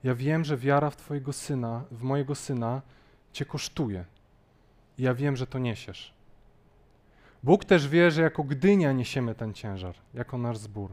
Ja 0.05 0.15
wiem, 0.15 0.45
że 0.45 0.57
wiara 0.57 0.91
w 0.91 0.97
Twojego 0.97 1.33
syna, 1.33 1.85
w 1.91 2.03
mojego 2.03 2.35
syna 2.35 2.83
Cię 3.33 3.45
kosztuje. 3.45 4.05
Ja 4.99 5.15
wiem, 5.15 5.37
że 5.37 5.47
to 5.47 5.59
niesiesz. 5.59 6.15
Bóg 7.43 7.65
też 7.65 7.89
wie, 7.89 8.11
że 8.11 8.23
jako 8.23 8.45
Gdynia 8.45 8.93
niesiemy 8.93 9.35
ten 9.35 9.55
ciężar, 9.55 9.95
jako 10.15 10.39
nasz 10.39 10.59
zbór, 10.59 10.91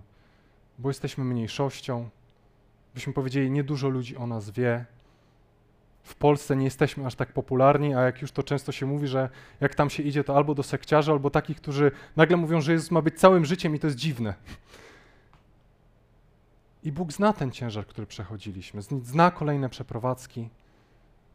bo 0.79 0.89
jesteśmy 0.89 1.23
mniejszością. 1.23 2.09
Byśmy 2.93 3.13
powiedzieli, 3.13 3.51
niedużo 3.51 3.89
ludzi 3.89 4.17
o 4.17 4.27
nas 4.27 4.49
wie, 4.49 4.85
w 6.05 6.15
Polsce 6.15 6.55
nie 6.55 6.65
jesteśmy 6.65 7.05
aż 7.05 7.15
tak 7.15 7.33
popularni, 7.33 7.93
a 7.95 8.01
jak 8.01 8.21
już 8.21 8.31
to 8.31 8.43
często 8.43 8.71
się 8.71 8.85
mówi, 8.85 9.07
że 9.07 9.29
jak 9.61 9.75
tam 9.75 9.89
się 9.89 10.03
idzie, 10.03 10.23
to 10.23 10.35
albo 10.35 10.55
do 10.55 10.63
sekciarzy, 10.63 11.11
albo 11.11 11.29
takich, 11.29 11.57
którzy 11.57 11.91
nagle 12.15 12.37
mówią, 12.37 12.61
że 12.61 12.71
Jezus 12.71 12.91
ma 12.91 13.01
być 13.01 13.19
całym 13.19 13.45
życiem 13.45 13.75
i 13.75 13.79
to 13.79 13.87
jest 13.87 13.97
dziwne. 13.97 14.33
I 16.83 16.91
Bóg 16.91 17.13
zna 17.13 17.33
ten 17.33 17.51
ciężar, 17.51 17.87
który 17.87 18.07
przechodziliśmy, 18.07 18.81
zna 18.81 19.31
kolejne 19.31 19.69
przeprowadzki, 19.69 20.49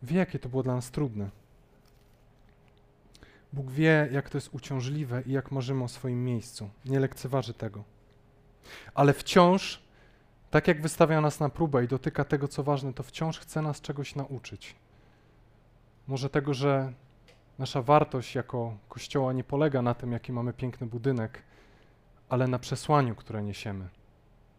wie, 0.03 0.19
jakie 0.19 0.39
to 0.39 0.49
było 0.49 0.63
dla 0.63 0.75
nas 0.75 0.91
trudne. 0.91 1.31
Bóg 3.53 3.71
wie, 3.71 4.09
jak 4.13 4.31
to 4.31 4.39
jest 4.39 4.55
uciążliwe 4.55 5.23
i 5.27 5.33
jak 5.33 5.51
marzymy 5.51 5.85
o 5.85 5.89
swoim 5.89 6.25
miejscu. 6.25 6.71
Nie 6.85 7.01
lekceważy 7.01 7.55
tego. 7.55 7.85
Ale 8.95 9.13
wciąż 9.13 9.83
tak 10.51 10.69
jak 10.69 10.83
wystawia 10.83 11.21
nas 11.21 11.41
na 11.41 11.49
próbę 11.49 11.85
i 11.85 11.89
dotyka 11.89 12.25
tego, 12.25 12.49
co 12.49 12.63
ważne, 12.63 12.93
to 12.93 13.03
wciąż 13.03 13.39
chce 13.39 13.63
nas 13.63 13.81
czegoś 13.81 14.15
nauczyć. 14.15 14.77
Może 16.09 16.31
tego, 16.31 16.55
że 16.55 16.93
nasza 17.59 17.83
wartość 17.83 18.35
jako 18.35 18.77
Kościoła 18.89 19.33
nie 19.33 19.45
polega 19.45 19.83
na 19.83 19.95
tym, 19.95 20.13
jaki 20.13 20.33
mamy 20.33 20.53
piękny 20.53 20.87
budynek, 20.87 21.43
ale 22.29 22.47
na 22.47 22.59
przesłaniu, 22.59 23.15
które 23.15 23.43
niesiemy, 23.43 23.89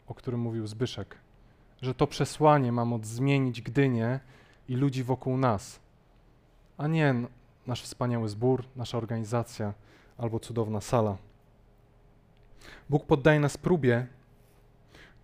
o 0.08 0.14
którym 0.14 0.40
mówił 0.40 0.68
Zbyszek. 0.68 1.18
Że 1.82 1.94
to 1.94 2.08
przesłanie 2.08 2.72
ma 2.72 2.86
moc 2.86 3.06
zmienić 3.06 3.62
Gdynię 3.62 4.20
i 4.70 4.76
ludzi 4.76 5.04
wokół 5.04 5.38
nas, 5.38 5.80
a 6.78 6.88
nie 6.88 7.16
nasz 7.68 7.84
wspaniały 7.84 8.30
zbór, 8.30 8.64
nasza 8.76 8.98
organizacja 8.98 9.74
albo 10.18 10.40
cudowna 10.40 10.82
sala. 10.82 11.18
Bóg 12.90 13.06
poddaje 13.06 13.40
nas 13.40 13.58
próbie, 13.58 14.08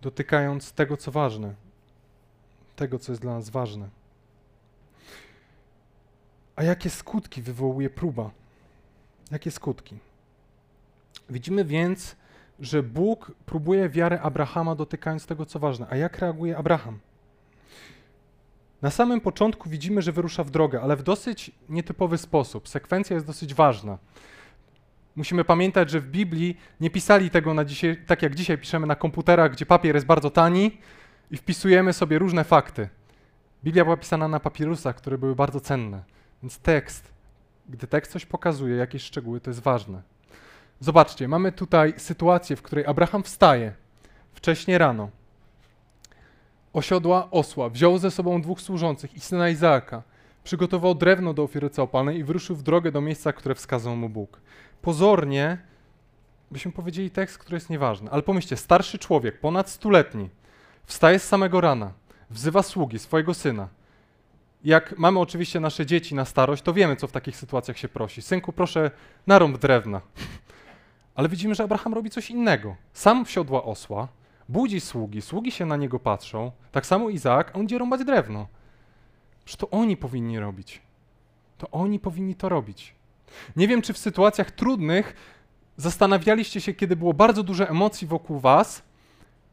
dotykając 0.02 0.72
tego, 0.72 0.96
co 0.96 1.10
ważne, 1.10 1.54
tego, 2.76 2.98
co 2.98 3.12
jest 3.12 3.22
dla 3.22 3.34
nas 3.34 3.50
ważne. 3.50 3.88
A 6.56 6.62
jakie 6.62 6.90
skutki 6.90 7.42
wywołuje 7.42 7.90
próba? 7.90 8.30
Jakie 9.30 9.50
skutki? 9.50 9.98
Widzimy 11.30 11.64
więc, 11.64 12.16
że 12.60 12.82
Bóg 12.82 13.32
próbuje 13.46 13.88
wiarę 13.88 14.20
Abrahama 14.20 14.74
dotykając 14.74 15.26
tego, 15.26 15.46
co 15.46 15.58
ważne. 15.58 15.86
A 15.90 15.96
jak 15.96 16.18
reaguje 16.18 16.56
Abraham? 16.56 16.98
Na 18.82 18.90
samym 18.90 19.20
początku 19.20 19.68
widzimy, 19.70 20.02
że 20.02 20.12
wyrusza 20.12 20.44
w 20.44 20.50
drogę, 20.50 20.80
ale 20.80 20.96
w 20.96 21.02
dosyć 21.02 21.50
nietypowy 21.68 22.18
sposób. 22.18 22.68
Sekwencja 22.68 23.14
jest 23.14 23.26
dosyć 23.26 23.54
ważna. 23.54 23.98
Musimy 25.18 25.44
pamiętać, 25.44 25.90
że 25.90 26.00
w 26.00 26.06
Biblii 26.06 26.56
nie 26.80 26.90
pisali 26.90 27.30
tego 27.30 27.54
na 27.54 27.64
dzisiaj, 27.64 27.96
tak 28.06 28.22
jak 28.22 28.34
dzisiaj 28.34 28.58
piszemy 28.58 28.86
na 28.86 28.96
komputerach, 28.96 29.52
gdzie 29.52 29.66
papier 29.66 29.94
jest 29.94 30.06
bardzo 30.06 30.30
tani 30.30 30.78
i 31.30 31.36
wpisujemy 31.36 31.92
sobie 31.92 32.18
różne 32.18 32.44
fakty. 32.44 32.88
Biblia 33.64 33.84
była 33.84 33.96
pisana 33.96 34.28
na 34.28 34.40
papirusach, 34.40 34.96
które 34.96 35.18
były 35.18 35.34
bardzo 35.34 35.60
cenne. 35.60 36.02
Więc 36.42 36.58
tekst, 36.58 37.12
gdy 37.68 37.86
tekst 37.86 38.12
coś 38.12 38.26
pokazuje, 38.26 38.76
jakieś 38.76 39.02
szczegóły, 39.02 39.40
to 39.40 39.50
jest 39.50 39.60
ważne. 39.60 40.02
Zobaczcie, 40.80 41.28
mamy 41.28 41.52
tutaj 41.52 41.94
sytuację, 41.96 42.56
w 42.56 42.62
której 42.62 42.86
Abraham 42.86 43.22
wstaje 43.22 43.72
wcześnie 44.32 44.78
rano, 44.78 45.10
osiodła 46.72 47.30
osła, 47.30 47.68
wziął 47.68 47.98
ze 47.98 48.10
sobą 48.10 48.42
dwóch 48.42 48.60
służących 48.60 49.14
i 49.14 49.20
syna 49.20 49.48
Izaaka, 49.48 50.02
przygotował 50.44 50.94
drewno 50.94 51.34
do 51.34 51.42
ofiary 51.42 51.70
całopalnej 51.70 52.18
i 52.18 52.24
wyruszył 52.24 52.56
w 52.56 52.62
drogę 52.62 52.92
do 52.92 53.00
miejsca, 53.00 53.32
które 53.32 53.54
wskazał 53.54 53.96
mu 53.96 54.08
Bóg. 54.08 54.40
Pozornie 54.82 55.58
byśmy 56.50 56.72
powiedzieli 56.72 57.10
tekst, 57.10 57.38
który 57.38 57.56
jest 57.56 57.70
nieważny, 57.70 58.10
ale 58.10 58.22
pomyślcie, 58.22 58.56
starszy 58.56 58.98
człowiek, 58.98 59.40
ponad 59.40 59.70
stuletni, 59.70 60.30
wstaje 60.86 61.18
z 61.18 61.24
samego 61.24 61.60
rana, 61.60 61.92
wzywa 62.30 62.62
sługi, 62.62 62.98
swojego 62.98 63.34
syna. 63.34 63.68
Jak 64.64 64.98
mamy 64.98 65.18
oczywiście 65.18 65.60
nasze 65.60 65.86
dzieci 65.86 66.14
na 66.14 66.24
starość, 66.24 66.62
to 66.62 66.72
wiemy, 66.72 66.96
co 66.96 67.06
w 67.06 67.12
takich 67.12 67.36
sytuacjach 67.36 67.78
się 67.78 67.88
prosi. 67.88 68.22
Synku, 68.22 68.52
proszę, 68.52 68.90
narąb 69.26 69.58
drewna. 69.58 70.00
Ale 71.14 71.28
widzimy, 71.28 71.54
że 71.54 71.64
Abraham 71.64 71.94
robi 71.94 72.10
coś 72.10 72.30
innego. 72.30 72.76
Sam 72.92 73.24
wsiodła 73.24 73.64
osła, 73.64 74.08
budzi 74.48 74.80
sługi, 74.80 75.22
sługi 75.22 75.52
się 75.52 75.66
na 75.66 75.76
niego 75.76 75.98
patrzą, 75.98 76.52
tak 76.72 76.86
samo 76.86 77.08
Izaak, 77.08 77.50
a 77.50 77.58
on 77.58 77.64
idzie 77.64 77.78
rąbać 77.78 78.04
drewno. 78.04 78.46
Że 79.46 79.56
to 79.56 79.70
oni 79.70 79.96
powinni 79.96 80.38
robić. 80.38 80.82
To 81.58 81.70
oni 81.70 81.98
powinni 82.00 82.34
to 82.34 82.48
robić. 82.48 82.94
Nie 83.56 83.68
wiem, 83.68 83.82
czy 83.82 83.92
w 83.92 83.98
sytuacjach 83.98 84.50
trudnych 84.50 85.14
zastanawialiście 85.76 86.60
się, 86.60 86.74
kiedy 86.74 86.96
było 86.96 87.14
bardzo 87.14 87.42
dużo 87.42 87.68
emocji 87.68 88.06
wokół 88.06 88.38
was, 88.38 88.82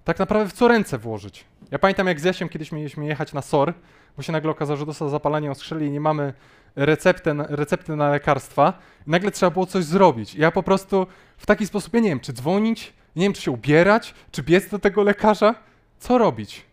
tak 0.03 0.19
naprawdę 0.19 0.49
w 0.49 0.53
co 0.53 0.67
ręce 0.67 0.97
włożyć. 0.97 1.45
Ja 1.71 1.79
pamiętam, 1.79 2.07
jak 2.07 2.19
z 2.19 2.23
Jasiem 2.23 2.49
kiedyś 2.49 2.71
mieliśmy 2.71 3.05
jechać 3.05 3.33
na 3.33 3.41
SOR, 3.41 3.73
bo 4.17 4.23
się 4.23 4.31
nagle 4.31 4.51
okazało, 4.51 4.77
że 4.77 4.85
dostał 4.85 5.09
zapalenie 5.09 5.51
oskrzeli 5.51 5.85
i 5.85 5.91
nie 5.91 5.99
mamy 5.99 6.33
receptę, 6.75 7.35
recepty 7.49 7.95
na 7.95 8.09
lekarstwa. 8.09 8.73
I 9.07 9.09
nagle 9.09 9.31
trzeba 9.31 9.49
było 9.49 9.65
coś 9.65 9.83
zrobić. 9.83 10.35
Ja 10.35 10.51
po 10.51 10.63
prostu 10.63 11.07
w 11.37 11.45
taki 11.45 11.67
sposób, 11.67 11.93
ja 11.93 11.99
nie 11.99 12.09
wiem, 12.09 12.19
czy 12.19 12.33
dzwonić, 12.33 12.93
nie 13.15 13.23
wiem, 13.23 13.33
czy 13.33 13.41
się 13.41 13.51
ubierać, 13.51 14.13
czy 14.31 14.43
biec 14.43 14.69
do 14.69 14.79
tego 14.79 15.03
lekarza. 15.03 15.55
Co 15.99 16.17
robić? 16.17 16.65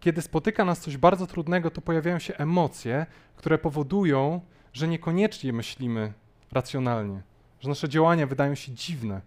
Kiedy 0.00 0.22
spotyka 0.22 0.64
nas 0.64 0.80
coś 0.80 0.96
bardzo 0.96 1.26
trudnego, 1.26 1.70
to 1.70 1.80
pojawiają 1.80 2.18
się 2.18 2.36
emocje, 2.36 3.06
które 3.36 3.58
powodują, 3.58 4.40
że 4.78 4.88
niekoniecznie 4.88 5.52
myślimy 5.52 6.12
racjonalnie, 6.52 7.22
że 7.60 7.68
nasze 7.68 7.88
działania 7.88 8.26
wydają 8.26 8.54
się 8.54 8.72
dziwne. 8.72 9.20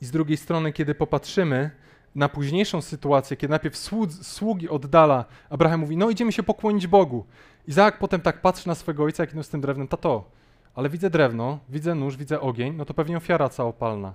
I 0.00 0.04
z 0.04 0.10
drugiej 0.10 0.36
strony, 0.36 0.72
kiedy 0.72 0.94
popatrzymy 0.94 1.70
na 2.14 2.28
późniejszą 2.28 2.82
sytuację, 2.82 3.36
kiedy 3.36 3.50
najpierw 3.50 3.76
sługi 4.22 4.68
oddala, 4.68 5.24
Abraham 5.50 5.80
mówi, 5.80 5.96
no 5.96 6.10
idziemy 6.10 6.32
się 6.32 6.42
pokłonić 6.42 6.86
Bogu. 6.86 7.24
Izaak 7.66 7.98
potem 7.98 8.20
tak 8.20 8.40
patrzy 8.40 8.68
na 8.68 8.74
swego 8.74 9.04
ojca, 9.04 9.22
jak 9.22 9.44
z 9.44 9.48
tym 9.48 9.60
drewnem, 9.60 9.88
tato, 9.88 10.30
ale 10.74 10.88
widzę 10.88 11.10
drewno, 11.10 11.58
widzę 11.68 11.94
nóż, 11.94 12.16
widzę 12.16 12.40
ogień, 12.40 12.74
no 12.74 12.84
to 12.84 12.94
pewnie 12.94 13.16
ofiara 13.16 13.48
całopalna. 13.48 14.14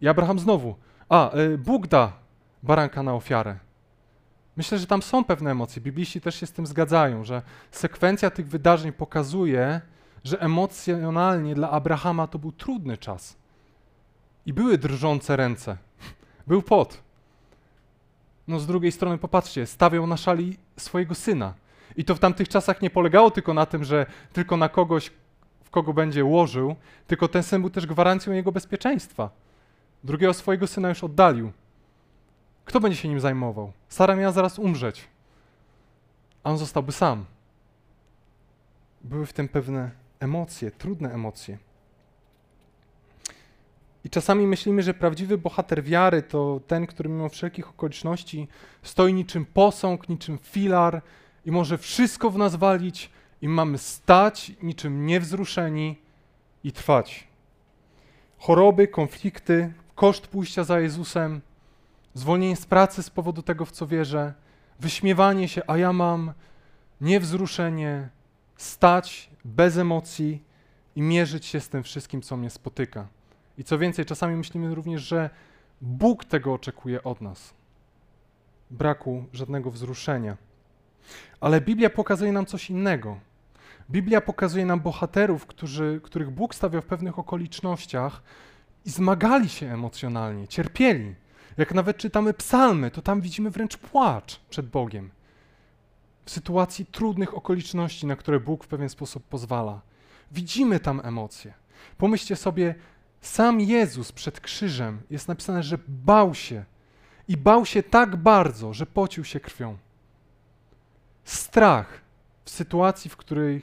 I 0.00 0.08
Abraham 0.08 0.38
znowu, 0.38 0.74
a, 1.08 1.36
y, 1.36 1.58
Bóg 1.58 1.86
da 1.86 2.12
baranka 2.62 3.02
na 3.02 3.14
ofiarę. 3.14 3.58
Myślę, 4.56 4.78
że 4.78 4.86
tam 4.86 5.02
są 5.02 5.24
pewne 5.24 5.50
emocje. 5.50 5.82
Bibliści 5.82 6.20
też 6.20 6.34
się 6.40 6.46
z 6.46 6.52
tym 6.52 6.66
zgadzają, 6.66 7.24
że 7.24 7.42
sekwencja 7.70 8.30
tych 8.30 8.48
wydarzeń 8.48 8.92
pokazuje, 8.92 9.80
że 10.24 10.40
emocjonalnie 10.40 11.54
dla 11.54 11.70
Abrahama 11.70 12.26
to 12.26 12.38
był 12.38 12.52
trudny 12.52 12.98
czas. 12.98 13.36
I 14.46 14.52
były 14.52 14.78
drżące 14.78 15.36
ręce. 15.36 15.76
Był 16.46 16.62
pot. 16.62 17.02
No 18.48 18.60
z 18.60 18.66
drugiej 18.66 18.92
strony 18.92 19.18
popatrzcie, 19.18 19.66
stawiał 19.66 20.06
na 20.06 20.16
szali 20.16 20.56
swojego 20.76 21.14
syna. 21.14 21.54
I 21.96 22.04
to 22.04 22.14
w 22.14 22.18
tamtych 22.18 22.48
czasach 22.48 22.82
nie 22.82 22.90
polegało 22.90 23.30
tylko 23.30 23.54
na 23.54 23.66
tym, 23.66 23.84
że 23.84 24.06
tylko 24.32 24.56
na 24.56 24.68
kogoś, 24.68 25.10
w 25.64 25.70
kogo 25.70 25.92
będzie 25.92 26.24
łożył, 26.24 26.76
tylko 27.06 27.28
ten 27.28 27.42
syn 27.42 27.60
był 27.60 27.70
też 27.70 27.86
gwarancją 27.86 28.32
jego 28.32 28.52
bezpieczeństwa. 28.52 29.30
Drugiego 30.04 30.34
swojego 30.34 30.66
syna 30.66 30.88
już 30.88 31.04
oddalił. 31.04 31.52
Kto 32.64 32.80
będzie 32.80 32.98
się 32.98 33.08
nim 33.08 33.20
zajmował? 33.20 33.72
Sara 33.88 34.16
miała 34.16 34.32
zaraz 34.32 34.58
umrzeć, 34.58 35.08
a 36.42 36.50
on 36.50 36.58
zostałby 36.58 36.92
sam. 36.92 37.24
Były 39.00 39.26
w 39.26 39.32
tym 39.32 39.48
pewne 39.48 39.90
emocje, 40.20 40.70
trudne 40.70 41.12
emocje. 41.12 41.58
I 44.04 44.10
czasami 44.10 44.46
myślimy, 44.46 44.82
że 44.82 44.94
prawdziwy 44.94 45.38
bohater 45.38 45.84
wiary 45.84 46.22
to 46.22 46.60
ten, 46.66 46.86
który 46.86 47.08
mimo 47.08 47.28
wszelkich 47.28 47.68
okoliczności 47.68 48.48
stoi 48.82 49.14
niczym 49.14 49.44
posąg, 49.46 50.08
niczym 50.08 50.38
filar 50.38 51.02
i 51.44 51.50
może 51.50 51.78
wszystko 51.78 52.30
w 52.30 52.38
nas 52.38 52.56
walić 52.56 53.10
i 53.42 53.48
mamy 53.48 53.78
stać 53.78 54.52
niczym 54.62 55.06
niewzruszeni 55.06 55.98
i 56.64 56.72
trwać. 56.72 57.26
Choroby, 58.38 58.88
konflikty, 58.88 59.72
koszt 59.94 60.26
pójścia 60.26 60.64
za 60.64 60.80
Jezusem, 60.80 61.40
zwolnienie 62.14 62.56
z 62.56 62.66
pracy 62.66 63.02
z 63.02 63.10
powodu 63.10 63.42
tego, 63.42 63.64
w 63.64 63.72
co 63.72 63.86
wierzę, 63.86 64.34
wyśmiewanie 64.80 65.48
się, 65.48 65.62
a 65.66 65.76
ja 65.76 65.92
mam 65.92 66.32
niewzruszenie, 67.00 68.08
stać 68.56 69.30
bez 69.44 69.76
emocji 69.78 70.42
i 70.96 71.02
mierzyć 71.02 71.46
się 71.46 71.60
z 71.60 71.68
tym 71.68 71.82
wszystkim, 71.82 72.22
co 72.22 72.36
mnie 72.36 72.50
spotyka. 72.50 73.06
I 73.58 73.64
co 73.64 73.78
więcej, 73.78 74.04
czasami 74.04 74.36
myślimy 74.36 74.74
również, 74.74 75.02
że 75.02 75.30
Bóg 75.80 76.24
tego 76.24 76.54
oczekuje 76.54 77.02
od 77.02 77.20
nas. 77.20 77.54
Braku 78.70 79.24
żadnego 79.32 79.70
wzruszenia. 79.70 80.36
Ale 81.40 81.60
Biblia 81.60 81.90
pokazuje 81.90 82.32
nam 82.32 82.46
coś 82.46 82.70
innego. 82.70 83.18
Biblia 83.90 84.20
pokazuje 84.20 84.66
nam 84.66 84.80
bohaterów, 84.80 85.46
którzy, 85.46 86.00
których 86.02 86.30
Bóg 86.30 86.54
stawiał 86.54 86.82
w 86.82 86.86
pewnych 86.86 87.18
okolicznościach 87.18 88.22
i 88.84 88.90
zmagali 88.90 89.48
się 89.48 89.72
emocjonalnie, 89.72 90.48
cierpieli. 90.48 91.14
Jak 91.56 91.74
nawet 91.74 91.96
czytamy 91.96 92.34
psalmy, 92.34 92.90
to 92.90 93.02
tam 93.02 93.20
widzimy 93.20 93.50
wręcz 93.50 93.76
płacz 93.76 94.40
przed 94.50 94.68
Bogiem. 94.68 95.10
W 96.24 96.30
sytuacji 96.30 96.86
trudnych 96.86 97.34
okoliczności, 97.34 98.06
na 98.06 98.16
które 98.16 98.40
Bóg 98.40 98.64
w 98.64 98.68
pewien 98.68 98.88
sposób 98.88 99.24
pozwala. 99.24 99.80
Widzimy 100.32 100.80
tam 100.80 101.00
emocje. 101.04 101.54
Pomyślcie 101.98 102.36
sobie, 102.36 102.74
sam 103.20 103.60
Jezus 103.60 104.12
przed 104.12 104.40
krzyżem 104.40 105.02
jest 105.10 105.28
napisane, 105.28 105.62
że 105.62 105.78
bał 105.88 106.34
się 106.34 106.64
i 107.28 107.36
bał 107.36 107.66
się 107.66 107.82
tak 107.82 108.16
bardzo, 108.16 108.72
że 108.72 108.86
pocił 108.86 109.24
się 109.24 109.40
krwią. 109.40 109.78
Strach 111.24 112.00
w 112.44 112.50
sytuacji, 112.50 113.10
w 113.10 113.16
której 113.16 113.62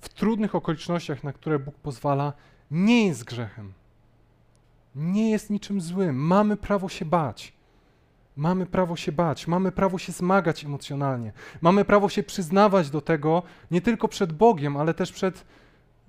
w 0.00 0.08
trudnych 0.08 0.54
okolicznościach, 0.54 1.24
na 1.24 1.32
które 1.32 1.58
Bóg 1.58 1.74
pozwala, 1.74 2.32
nie 2.70 3.06
jest 3.06 3.24
grzechem. 3.24 3.72
Nie 4.96 5.30
jest 5.30 5.50
niczym 5.50 5.80
złym. 5.80 6.16
Mamy 6.16 6.56
prawo 6.56 6.88
się 6.88 7.04
bać. 7.04 7.56
Mamy 8.36 8.66
prawo 8.66 8.96
się 8.96 9.12
bać, 9.12 9.46
mamy 9.46 9.72
prawo 9.72 9.98
się 9.98 10.12
zmagać 10.12 10.64
emocjonalnie. 10.64 11.32
Mamy 11.60 11.84
prawo 11.84 12.08
się 12.08 12.22
przyznawać 12.22 12.90
do 12.90 13.00
tego 13.00 13.42
nie 13.70 13.80
tylko 13.80 14.08
przed 14.08 14.32
Bogiem, 14.32 14.76
ale 14.76 14.94
też 14.94 15.12
przed 15.12 15.44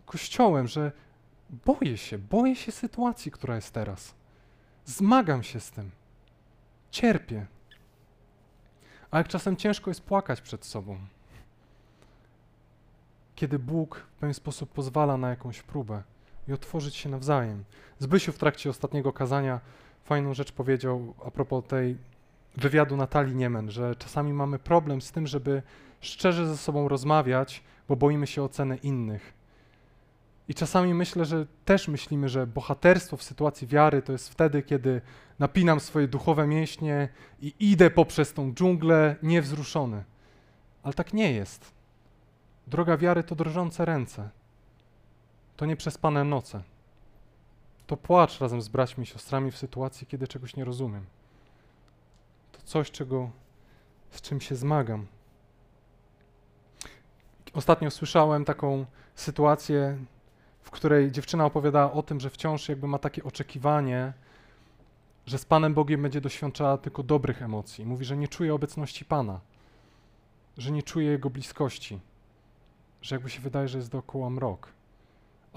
Kościołem, 0.05 0.67
że 0.67 0.91
boję 1.65 1.97
się, 1.97 2.17
boję 2.17 2.55
się 2.55 2.71
sytuacji, 2.71 3.31
która 3.31 3.55
jest 3.55 3.73
teraz. 3.73 4.15
Zmagam 4.85 5.43
się 5.43 5.59
z 5.59 5.71
tym. 5.71 5.91
Cierpię. 6.91 7.45
A 9.11 9.17
jak 9.17 9.27
czasem 9.27 9.55
ciężko 9.55 9.89
jest 9.89 10.01
płakać 10.01 10.41
przed 10.41 10.65
sobą, 10.65 10.97
kiedy 13.35 13.59
Bóg 13.59 14.07
w 14.15 14.19
pewien 14.19 14.33
sposób 14.33 14.69
pozwala 14.69 15.17
na 15.17 15.29
jakąś 15.29 15.61
próbę 15.61 16.03
i 16.47 16.53
otworzyć 16.53 16.95
się 16.95 17.09
nawzajem. 17.09 17.63
Zbysiu 17.99 18.31
w 18.31 18.37
trakcie 18.37 18.69
ostatniego 18.69 19.13
kazania 19.13 19.59
fajną 20.03 20.33
rzecz 20.33 20.51
powiedział 20.51 21.13
a 21.25 21.31
propos 21.31 21.65
tej 21.67 21.97
wywiadu 22.57 22.97
Natalii 22.97 23.35
Niemen, 23.35 23.71
że 23.71 23.95
czasami 23.95 24.33
mamy 24.33 24.59
problem 24.59 25.01
z 25.01 25.11
tym, 25.11 25.27
żeby 25.27 25.61
szczerze 26.01 26.47
ze 26.47 26.57
sobą 26.57 26.87
rozmawiać, 26.87 27.63
bo 27.87 27.95
boimy 27.95 28.27
się 28.27 28.43
oceny 28.43 28.77
innych. 28.77 29.33
I 30.47 30.53
czasami 30.53 30.93
myślę, 30.93 31.25
że 31.25 31.45
też 31.65 31.87
myślimy, 31.87 32.29
że 32.29 32.47
bohaterstwo 32.47 33.17
w 33.17 33.23
sytuacji 33.23 33.67
wiary 33.67 34.01
to 34.01 34.11
jest 34.11 34.29
wtedy, 34.29 34.63
kiedy 34.63 35.01
napinam 35.39 35.79
swoje 35.79 36.07
duchowe 36.07 36.47
mięśnie 36.47 37.09
i 37.41 37.53
idę 37.59 37.89
poprzez 37.89 38.33
tą 38.33 38.53
dżunglę 38.53 39.15
niewzruszony. 39.23 40.03
Ale 40.83 40.93
tak 40.93 41.13
nie 41.13 41.33
jest. 41.33 41.71
Droga 42.67 42.97
wiary 42.97 43.23
to 43.23 43.35
drżące 43.35 43.85
ręce. 43.85 44.29
To 45.57 45.65
nieprzespane 45.65 46.23
noce. 46.23 46.63
To 47.87 47.97
płacz 47.97 48.39
razem 48.39 48.61
z 48.61 48.67
braćmi 48.67 49.03
i 49.03 49.07
siostrami 49.07 49.51
w 49.51 49.57
sytuacji, 49.57 50.07
kiedy 50.07 50.27
czegoś 50.27 50.55
nie 50.55 50.65
rozumiem. 50.65 51.05
To 52.51 52.61
coś, 52.61 52.91
czego, 52.91 53.29
z 54.11 54.21
czym 54.21 54.41
się 54.41 54.55
zmagam. 54.55 55.07
Ostatnio 57.53 57.91
słyszałem 57.91 58.45
taką 58.45 58.85
sytuację, 59.15 59.97
w 60.61 60.71
której 60.71 61.11
dziewczyna 61.11 61.45
opowiadała 61.45 61.91
o 61.91 62.03
tym, 62.03 62.19
że 62.19 62.29
wciąż 62.29 62.69
jakby 62.69 62.87
ma 62.87 62.99
takie 62.99 63.23
oczekiwanie, 63.23 64.13
że 65.25 65.37
z 65.37 65.45
Panem 65.45 65.73
Bogiem 65.73 66.01
będzie 66.01 66.21
doświadczała 66.21 66.77
tylko 66.77 67.03
dobrych 67.03 67.41
emocji. 67.41 67.85
Mówi, 67.85 68.05
że 68.05 68.17
nie 68.17 68.27
czuje 68.27 68.53
obecności 68.53 69.05
Pana, 69.05 69.39
że 70.57 70.71
nie 70.71 70.83
czuje 70.83 71.11
Jego 71.11 71.29
bliskości, 71.29 71.99
że 73.01 73.15
jakby 73.15 73.29
się 73.29 73.41
wydaje, 73.41 73.67
że 73.67 73.77
jest 73.77 73.91
dookoła 73.91 74.29
mrok. 74.29 74.76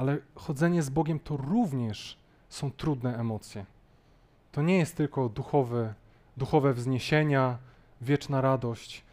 Ale 0.00 0.18
chodzenie 0.34 0.82
z 0.82 0.90
Bogiem 0.90 1.20
to 1.20 1.36
również 1.36 2.18
są 2.48 2.70
trudne 2.70 3.18
emocje. 3.18 3.66
To 4.52 4.62
nie 4.62 4.78
jest 4.78 4.96
tylko 4.96 5.28
duchowe, 5.28 5.94
duchowe 6.36 6.74
wzniesienia, 6.74 7.58
wieczna 8.00 8.40
radość, 8.40 9.04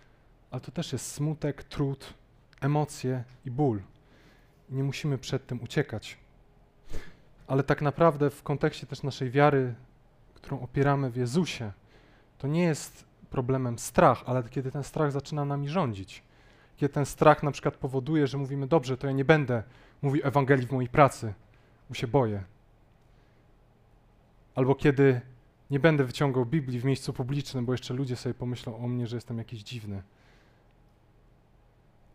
ale 0.51 0.61
to 0.61 0.71
też 0.71 0.93
jest 0.93 1.11
smutek, 1.11 1.63
trud, 1.63 2.13
emocje 2.61 3.23
i 3.45 3.51
ból. 3.51 3.81
Nie 4.69 4.83
musimy 4.83 5.17
przed 5.17 5.47
tym 5.47 5.63
uciekać. 5.63 6.17
Ale 7.47 7.63
tak 7.63 7.81
naprawdę 7.81 8.29
w 8.29 8.43
kontekście 8.43 8.87
też 8.87 9.03
naszej 9.03 9.31
wiary, 9.31 9.75
którą 10.33 10.59
opieramy 10.59 11.11
w 11.11 11.15
Jezusie, 11.15 11.71
to 12.37 12.47
nie 12.47 12.63
jest 12.63 13.05
problemem 13.29 13.79
strach, 13.79 14.23
ale 14.25 14.43
kiedy 14.43 14.71
ten 14.71 14.83
strach 14.83 15.11
zaczyna 15.11 15.45
nami 15.45 15.69
rządzić. 15.69 16.23
Kiedy 16.77 16.93
ten 16.93 17.05
strach 17.05 17.43
na 17.43 17.51
przykład 17.51 17.77
powoduje, 17.77 18.27
że 18.27 18.37
mówimy, 18.37 18.67
dobrze, 18.67 18.97
to 18.97 19.07
ja 19.07 19.13
nie 19.13 19.25
będę 19.25 19.63
mówił 20.01 20.21
Ewangelii 20.23 20.67
w 20.67 20.71
mojej 20.71 20.89
pracy, 20.89 21.33
bo 21.89 21.95
się 21.95 22.07
boję. 22.07 22.43
Albo 24.55 24.75
kiedy 24.75 25.21
nie 25.71 25.79
będę 25.79 26.03
wyciągał 26.03 26.45
Biblii 26.45 26.79
w 26.79 26.85
miejscu 26.85 27.13
publicznym, 27.13 27.65
bo 27.65 27.71
jeszcze 27.71 27.93
ludzie 27.93 28.15
sobie 28.15 28.33
pomyślą 28.33 28.77
o 28.77 28.87
mnie, 28.87 29.07
że 29.07 29.17
jestem 29.17 29.37
jakiś 29.37 29.63
dziwny. 29.63 30.03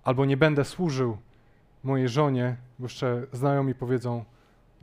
Albo 0.04 0.24
nie 0.24 0.36
będę 0.36 0.64
służył 0.64 1.18
mojej 1.84 2.08
żonie, 2.08 2.56
bo 2.78 2.84
jeszcze 2.84 3.26
znajomi 3.32 3.74
powiedzą, 3.74 4.24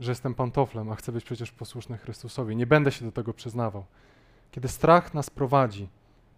że 0.00 0.10
jestem 0.10 0.34
pantoflem, 0.34 0.92
a 0.92 0.94
chcę 0.94 1.12
być 1.12 1.24
przecież 1.24 1.52
posłuszny 1.52 1.98
Chrystusowi. 1.98 2.56
Nie 2.56 2.66
będę 2.66 2.92
się 2.92 3.04
do 3.04 3.12
tego 3.12 3.34
przyznawał. 3.34 3.84
Kiedy 4.50 4.68
strach 4.68 5.14
nas 5.14 5.30
prowadzi, 5.30 5.88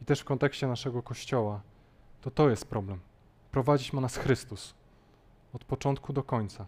i 0.03 0.05
też 0.05 0.21
w 0.21 0.25
kontekście 0.25 0.67
naszego 0.67 1.03
Kościoła, 1.03 1.61
to 2.21 2.31
to 2.31 2.51
jest 2.51 2.67
problem. 2.67 3.01
Prowadzić 3.53 3.93
ma 3.93 4.01
nas 4.01 4.17
Chrystus 4.17 4.75
od 5.53 5.65
początku 5.65 6.13
do 6.13 6.23
końca. 6.23 6.67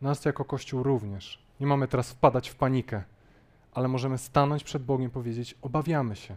Nas 0.00 0.24
jako 0.24 0.44
Kościół 0.44 0.82
również. 0.82 1.42
Nie 1.60 1.66
mamy 1.66 1.88
teraz 1.88 2.10
wpadać 2.10 2.48
w 2.48 2.54
panikę, 2.54 3.04
ale 3.74 3.88
możemy 3.88 4.18
stanąć 4.18 4.64
przed 4.64 4.82
Bogiem 4.82 5.08
i 5.08 5.12
powiedzieć: 5.12 5.54
Obawiamy 5.62 6.16
się. 6.16 6.36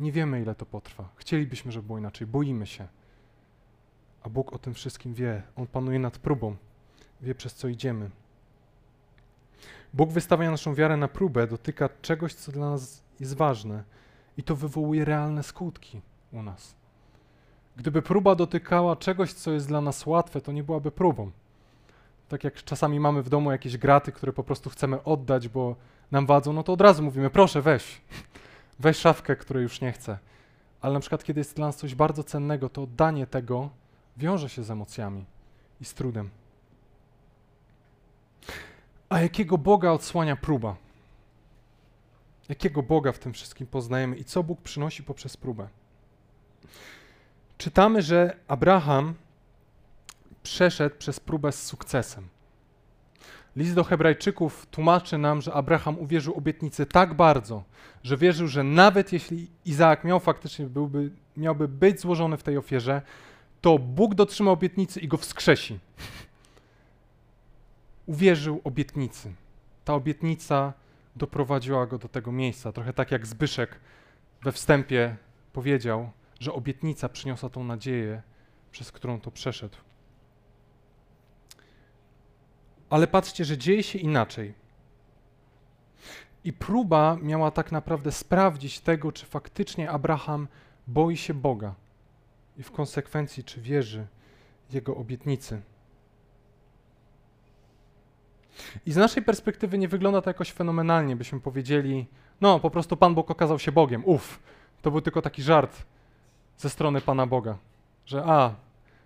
Nie 0.00 0.12
wiemy, 0.12 0.42
ile 0.42 0.54
to 0.54 0.66
potrwa. 0.66 1.08
Chcielibyśmy, 1.16 1.72
żeby 1.72 1.86
było 1.86 1.98
inaczej. 1.98 2.26
Boimy 2.26 2.66
się. 2.66 2.88
A 4.22 4.28
Bóg 4.28 4.52
o 4.52 4.58
tym 4.58 4.74
wszystkim 4.74 5.14
wie. 5.14 5.42
On 5.56 5.66
panuje 5.66 5.98
nad 5.98 6.18
próbą. 6.18 6.56
Wie, 7.20 7.34
przez 7.34 7.54
co 7.54 7.68
idziemy. 7.68 8.10
Bóg 9.94 10.10
wystawia 10.10 10.50
naszą 10.50 10.74
wiarę 10.74 10.96
na 10.96 11.08
próbę, 11.08 11.46
dotyka 11.46 11.88
czegoś, 12.02 12.34
co 12.34 12.52
dla 12.52 12.70
nas 12.70 13.02
jest 13.20 13.36
ważne 13.36 13.84
i 14.36 14.42
to 14.42 14.56
wywołuje 14.56 15.04
realne 15.04 15.42
skutki 15.42 16.00
u 16.32 16.42
nas. 16.42 16.81
Gdyby 17.76 18.02
próba 18.02 18.34
dotykała 18.34 18.96
czegoś, 18.96 19.32
co 19.32 19.52
jest 19.52 19.68
dla 19.68 19.80
nas 19.80 20.06
łatwe, 20.06 20.40
to 20.40 20.52
nie 20.52 20.62
byłaby 20.62 20.90
próbą. 20.90 21.30
Tak 22.28 22.44
jak 22.44 22.54
czasami 22.54 23.00
mamy 23.00 23.22
w 23.22 23.28
domu 23.28 23.52
jakieś 23.52 23.76
graty, 23.76 24.12
które 24.12 24.32
po 24.32 24.44
prostu 24.44 24.70
chcemy 24.70 25.04
oddać, 25.04 25.48
bo 25.48 25.76
nam 26.10 26.26
wadzą, 26.26 26.52
no 26.52 26.62
to 26.62 26.72
od 26.72 26.80
razu 26.80 27.02
mówimy, 27.02 27.30
proszę 27.30 27.62
weź, 27.62 28.00
weź 28.80 28.96
szafkę, 28.96 29.36
której 29.36 29.62
już 29.62 29.80
nie 29.80 29.92
chcę. 29.92 30.18
Ale 30.80 30.94
na 30.94 31.00
przykład, 31.00 31.24
kiedy 31.24 31.40
jest 31.40 31.56
dla 31.56 31.66
nas 31.66 31.76
coś 31.76 31.94
bardzo 31.94 32.24
cennego, 32.24 32.68
to 32.68 32.82
oddanie 32.82 33.26
tego 33.26 33.70
wiąże 34.16 34.48
się 34.48 34.64
z 34.64 34.70
emocjami 34.70 35.24
i 35.80 35.84
z 35.84 35.94
trudem. 35.94 36.30
A 39.08 39.20
jakiego 39.20 39.58
Boga 39.58 39.90
odsłania 39.90 40.36
próba? 40.36 40.76
Jakiego 42.48 42.82
Boga 42.82 43.12
w 43.12 43.18
tym 43.18 43.32
wszystkim 43.32 43.66
poznajemy 43.66 44.16
i 44.16 44.24
co 44.24 44.42
Bóg 44.42 44.60
przynosi 44.60 45.02
poprzez 45.02 45.36
próbę? 45.36 45.68
Czytamy, 47.62 48.02
że 48.02 48.36
Abraham 48.48 49.14
przeszedł 50.42 50.96
przez 50.98 51.20
próbę 51.20 51.52
z 51.52 51.66
sukcesem. 51.66 52.28
List 53.56 53.74
do 53.74 53.84
Hebrajczyków 53.84 54.66
tłumaczy 54.66 55.18
nam, 55.18 55.42
że 55.42 55.52
Abraham 55.52 55.98
uwierzył 55.98 56.34
obietnicy 56.34 56.86
tak 56.86 57.14
bardzo, 57.14 57.64
że 58.02 58.16
wierzył, 58.16 58.48
że 58.48 58.64
nawet 58.64 59.12
jeśli 59.12 59.50
Izaak 59.64 60.04
miał 60.04 60.20
faktycznie 60.20 60.66
byłby, 60.66 61.10
miałby 61.36 61.68
być 61.68 62.00
złożony 62.00 62.36
w 62.36 62.42
tej 62.42 62.56
ofierze, 62.58 63.02
to 63.60 63.78
Bóg 63.78 64.14
dotrzyma 64.14 64.50
obietnicy 64.50 65.00
i 65.00 65.08
go 65.08 65.16
wskrzesi. 65.16 65.78
Uwierzył 68.06 68.60
obietnicy. 68.64 69.32
Ta 69.84 69.94
obietnica 69.94 70.72
doprowadziła 71.16 71.86
go 71.86 71.98
do 71.98 72.08
tego 72.08 72.32
miejsca. 72.32 72.72
Trochę 72.72 72.92
tak 72.92 73.10
jak 73.10 73.26
Zbyszek 73.26 73.80
we 74.42 74.52
wstępie 74.52 75.16
powiedział, 75.52 76.10
że 76.42 76.52
obietnica 76.52 77.08
przyniosła 77.08 77.48
tą 77.48 77.64
nadzieję, 77.64 78.22
przez 78.72 78.92
którą 78.92 79.20
to 79.20 79.30
przeszedł. 79.30 79.76
Ale 82.90 83.06
patrzcie, 83.06 83.44
że 83.44 83.58
dzieje 83.58 83.82
się 83.82 83.98
inaczej. 83.98 84.54
I 86.44 86.52
próba 86.52 87.16
miała 87.22 87.50
tak 87.50 87.72
naprawdę 87.72 88.12
sprawdzić 88.12 88.80
tego, 88.80 89.12
czy 89.12 89.26
faktycznie 89.26 89.90
Abraham 89.90 90.48
boi 90.86 91.16
się 91.16 91.34
Boga 91.34 91.74
i 92.56 92.62
w 92.62 92.70
konsekwencji, 92.70 93.44
czy 93.44 93.60
wierzy 93.60 94.06
Jego 94.72 94.96
obietnicy. 94.96 95.62
I 98.86 98.92
z 98.92 98.96
naszej 98.96 99.22
perspektywy 99.22 99.78
nie 99.78 99.88
wygląda 99.88 100.22
to 100.22 100.30
jakoś 100.30 100.52
fenomenalnie, 100.52 101.16
byśmy 101.16 101.40
powiedzieli, 101.40 102.06
no 102.40 102.60
po 102.60 102.70
prostu 102.70 102.96
Pan 102.96 103.14
Bóg 103.14 103.30
okazał 103.30 103.58
się 103.58 103.72
Bogiem, 103.72 104.04
uff, 104.04 104.42
to 104.82 104.90
był 104.90 105.00
tylko 105.00 105.22
taki 105.22 105.42
żart 105.42 105.91
ze 106.58 106.70
strony 106.70 107.00
Pana 107.00 107.26
Boga, 107.26 107.56
że 108.06 108.24
a, 108.26 108.46
okej, 108.46 108.54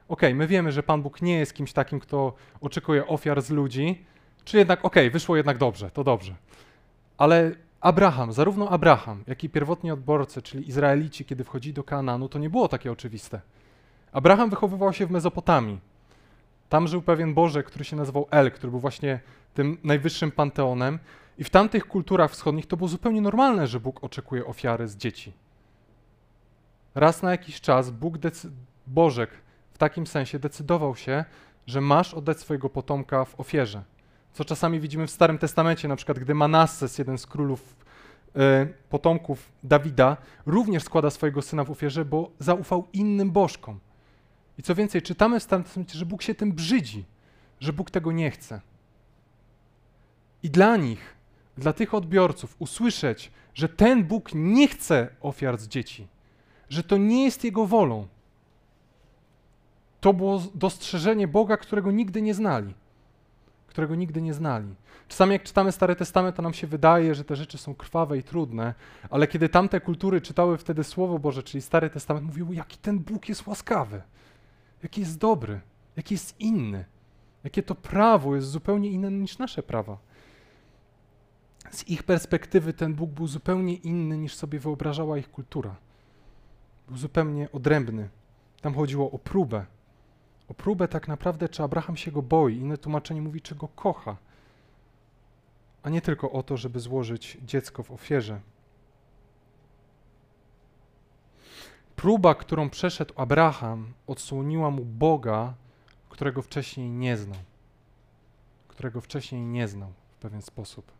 okay, 0.09 0.35
my 0.35 0.46
wiemy, 0.46 0.72
że 0.72 0.82
Pan 0.82 1.02
Bóg 1.02 1.22
nie 1.22 1.38
jest 1.38 1.54
kimś 1.54 1.72
takim, 1.72 2.00
kto 2.00 2.32
oczekuje 2.61 3.06
ofiar 3.06 3.42
z 3.42 3.50
ludzi, 3.50 4.04
czy 4.44 4.59
jednak 4.59 4.85
okej, 4.85 5.06
okay, 5.06 5.11
wyszło 5.11 5.37
jednak 5.37 5.59
dobrze, 5.59 5.90
to 5.90 6.04
dobrze. 6.04 6.35
Ale 7.18 7.52
Abraham, 7.80 8.32
zarówno 8.32 8.68
Abraham, 8.68 9.24
jak 9.26 9.44
i 9.44 9.48
pierwotni 9.48 9.90
odborcy, 9.90 10.42
czyli 10.42 10.68
Izraelici, 10.68 11.24
kiedy 11.24 11.44
wchodzili 11.44 11.74
do 11.74 11.85
Kanaanu, 11.85 12.28
to 12.28 12.38
nie 12.38 12.50
było 12.50 12.68
takie 12.68 12.92
oczywiste. 12.92 13.40
Abraham 14.12 14.50
wychowywał 14.50 14.92
się 14.92 15.06
w 15.06 15.11
Mezopotamii. 15.11 15.80
Tam 16.68 16.88
żył 16.88 17.02
pewien 17.02 17.35
Boże, 17.35 17.62
który 17.62 17.85
się 17.85 17.96
nazywał 17.96 18.26
El, 18.30 18.52
który 18.52 18.70
był 18.70 18.80
właśnie 18.80 19.20
tym 19.54 19.78
najwyższym 19.85 20.30
panteonem. 20.30 20.98
I 21.38 21.44
w 21.44 21.50
tamtych 21.50 21.87
kulturach 21.87 22.30
wschodnich 22.30 22.66
to 22.66 22.76
było 22.76 22.88
zupełnie 22.88 23.20
normalne, 23.20 23.66
że 23.66 23.80
Bóg 23.80 24.04
oczekuje 24.04 24.46
ofiary 24.46 24.88
z 24.88 24.96
dzieci. 24.96 25.32
Raz 26.96 27.22
na 27.22 27.30
jakiś 27.30 27.61
czas 27.61 27.90
Bóg, 27.90 28.14
Bożek 28.87 29.30
w 29.72 29.78
takim 29.78 30.06
sensie 30.06 30.38
decydował 30.38 30.96
się, 30.96 31.24
że 31.66 31.80
masz 31.80 32.14
oddać 32.14 32.40
swojego 32.40 32.70
potomka 32.70 33.24
w 33.24 33.40
ofierze. 33.40 33.82
Co 34.32 34.44
czasami 34.44 34.80
widzimy 34.80 35.06
w 35.06 35.11
Starym 35.11 35.38
Testamencie, 35.38 35.88
na 35.88 35.96
przykład 35.96 36.18
gdy 36.18 36.35
Manasses, 36.35 36.98
jeden 36.98 37.18
z 37.18 37.26
królów 37.26 37.76
y, 38.37 38.74
potomków 38.90 39.52
Dawida, 39.62 40.16
również 40.46 40.82
składa 40.82 41.11
swojego 41.11 41.42
syna 41.42 41.64
w 41.64 41.70
ofierze, 41.70 42.04
bo 42.04 42.30
zaufał 42.38 42.88
innym 42.92 43.30
bożkom. 43.30 43.80
I 44.59 44.62
co 44.62 44.74
więcej, 44.74 45.02
czytamy 45.02 45.40
w 45.40 45.42
Starym 45.42 45.64
Testamencie, 45.64 45.98
że 45.98 46.06
Bóg 46.06 46.22
się 46.22 46.35
tym 46.35 46.52
brzydzi, 46.52 47.04
że 47.61 47.72
Bóg 47.72 47.90
tego 47.90 48.12
nie 48.12 48.30
chce. 48.30 48.61
I 50.42 50.50
dla 50.50 50.76
nich, 50.76 51.14
dla 51.59 51.72
tych 51.72 51.94
odbiorców, 51.94 52.56
usłyszeć, 52.59 53.30
że 53.54 53.68
ten 53.68 54.04
Bóg 54.04 54.30
nie 54.35 54.68
chce 54.68 55.09
ofiar 55.20 55.59
z 55.59 55.68
dzieci, 55.68 56.09
że 56.68 56.83
to 56.83 56.96
nie 56.96 57.24
jest 57.24 57.44
Jego 57.44 57.66
wolą, 57.66 58.07
to 60.00 60.12
było 60.12 60.42
dostrzeżenie 60.55 61.29
Boga, 61.29 61.57
którego 61.57 61.90
nigdy 61.90 62.22
nie 62.22 62.35
znali. 62.35 62.74
Którego 63.66 63.94
nigdy 63.94 64.22
nie 64.22 64.35
znali. 64.35 64.74
Czasami 65.09 65.33
jak 65.33 65.42
czytamy 65.42 65.72
Stary 65.72 65.96
Testament, 65.96 66.37
to 66.37 66.42
nam 66.42 66.55
się 66.55 66.66
wydaje, 66.66 67.14
że 67.14 67.24
te 67.24 67.37
rzeczy 67.37 67.59
są 67.59 67.74
krwawe 67.74 68.18
i 68.18 68.22
trudne, 68.22 68.74
ale 69.11 69.26
kiedy 69.26 69.48
tamte 69.48 69.81
kultury 69.81 70.20
czytały 70.20 70.59
wtedy 70.59 70.85
Słowo 70.85 71.18
Boże, 71.18 71.42
czyli 71.42 71.62
Stary 71.62 71.90
Testament, 71.90 72.26
mówiły, 72.26 72.55
jaki 72.55 72.79
ten 72.79 72.98
Bóg 72.98 73.29
jest 73.29 73.46
łaskawy, 73.46 74.02
jaki 74.83 75.00
jest 75.00 75.18
dobry, 75.18 75.61
jaki 75.96 76.14
jest 76.14 76.40
inny, 76.40 76.85
jakie 77.44 77.62
to 77.62 77.74
prawo 77.74 78.37
jest 78.37 78.48
zupełnie 78.48 78.90
inne 78.90 79.11
niż 79.11 79.38
nasze 79.38 79.62
prawa. 79.62 79.98
Z 81.70 81.88
ich 81.88 82.02
perspektywy 82.02 82.72
ten 82.72 82.94
Bóg 82.94 83.11
był 83.11 83.26
zupełnie 83.26 83.74
inny 83.74 84.18
niż 84.18 84.35
sobie 84.35 84.59
wyobrażała 84.59 85.18
ich 85.18 85.31
kultura. 85.31 85.76
Był 86.88 86.96
zupełnie 86.96 87.53
odrębny. 87.53 88.09
Tam 88.61 88.75
chodziło 88.75 89.11
o 89.11 89.18
próbę. 89.18 89.66
O 90.49 90.55
próbę 90.55 90.88
tak 90.88 91.09
naprawdę, 91.09 91.49
czy 91.49 91.62
Abraham 91.62 91.96
się 91.96 92.12
go 92.12 92.22
boi. 92.22 92.57
Inne 92.57 92.79
tłumaczenie 92.79 93.22
mówi, 93.22 93.40
czy 93.40 93.55
go 93.55 93.68
kocha. 93.68 94.16
A 95.83 95.90
nie 95.90 96.01
tylko 96.01 96.33
o 96.33 96.42
to, 96.42 96.57
żeby 96.57 96.81
złożyć 96.81 97.38
dziecko 97.42 97.83
w 97.83 97.90
ofierze. 97.90 98.40
Próba, 101.96 102.35
którą 102.35 102.70
przeszedł 102.70 103.14
Abraham, 103.16 103.92
odsłoniła 104.07 104.70
mu 104.70 104.85
Boga, 104.85 105.55
którego 106.09 106.42
wcześniej 106.42 106.90
nie 106.90 107.16
znał. 107.16 107.40
Którego 108.68 109.01
wcześniej 109.01 109.46
nie 109.46 109.68
znał 109.68 109.92
w 110.11 110.16
pewien 110.16 110.42
sposób 110.42 110.92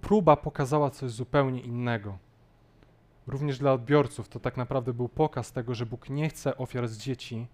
próba 0.00 0.36
pokazała 0.36 0.90
coś 0.90 1.10
zupełnie 1.10 1.60
innego. 1.60 2.18
Również 3.30 3.58
dla 3.58 3.72
odbiorców 3.72 4.28
to 4.28 4.40
tak 4.40 4.56
naprawdę 4.56 4.92
był 4.92 5.08
pokaz 5.08 5.52
tego, 5.52 5.74
że 5.74 5.86
Bóg 5.86 6.10
nie 6.10 6.28
chce 6.28 6.56
ofiar 6.56 6.88
z 6.88 6.98
dzieci, 6.98 7.46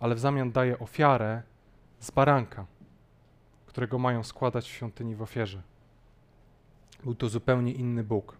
ale 0.00 0.14
w 0.14 0.18
zamian 0.18 0.52
daje 0.52 0.78
ofiarę 0.78 1.42
z 1.98 2.10
baranka. 2.10 2.66
którego 3.66 3.98
mają 3.98 4.22
składać 4.22 4.64
w 4.64 4.72
świątyni 4.72 5.14
w 5.14 5.22
ofierze. 5.22 5.62
Był 7.04 7.14
to 7.14 7.28
zupełnie 7.28 7.72
inny 7.72 8.04
Bóg. 8.04 8.36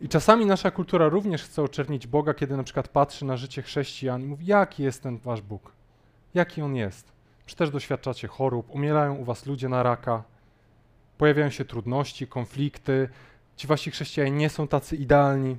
I 0.00 0.08
czasami 0.08 0.46
nasza 0.46 0.70
kultura 0.70 1.08
również 1.08 1.42
chce 1.44 1.62
oczernić 1.62 2.06
Boga, 2.06 2.34
kiedy 2.34 2.56
na 2.56 2.62
przykład 2.62 2.88
patrzy 2.88 3.24
na 3.24 3.36
życie 3.36 3.62
chrześcijan 3.62 4.22
i 4.22 4.26
mówi, 4.26 4.46
jaki 4.46 4.82
jest 4.82 5.02
ten 5.02 5.18
wasz 5.18 5.40
Bóg? 5.40 5.72
Jaki 6.34 6.62
on 6.62 6.76
jest? 6.76 7.12
Czy 7.46 7.56
też 7.56 7.70
doświadczacie 7.70 8.28
chorób, 8.28 8.70
umierają 8.70 9.14
u 9.14 9.24
was 9.24 9.46
ludzie 9.46 9.68
na 9.68 9.82
raka, 9.82 10.22
pojawiają 11.18 11.50
się 11.50 11.64
trudności, 11.64 12.26
konflikty, 12.26 13.08
ci 13.56 13.66
wasi 13.66 13.90
chrześcijanie 13.90 14.36
nie 14.36 14.50
są 14.50 14.68
tacy 14.68 14.96
idealni. 14.96 15.58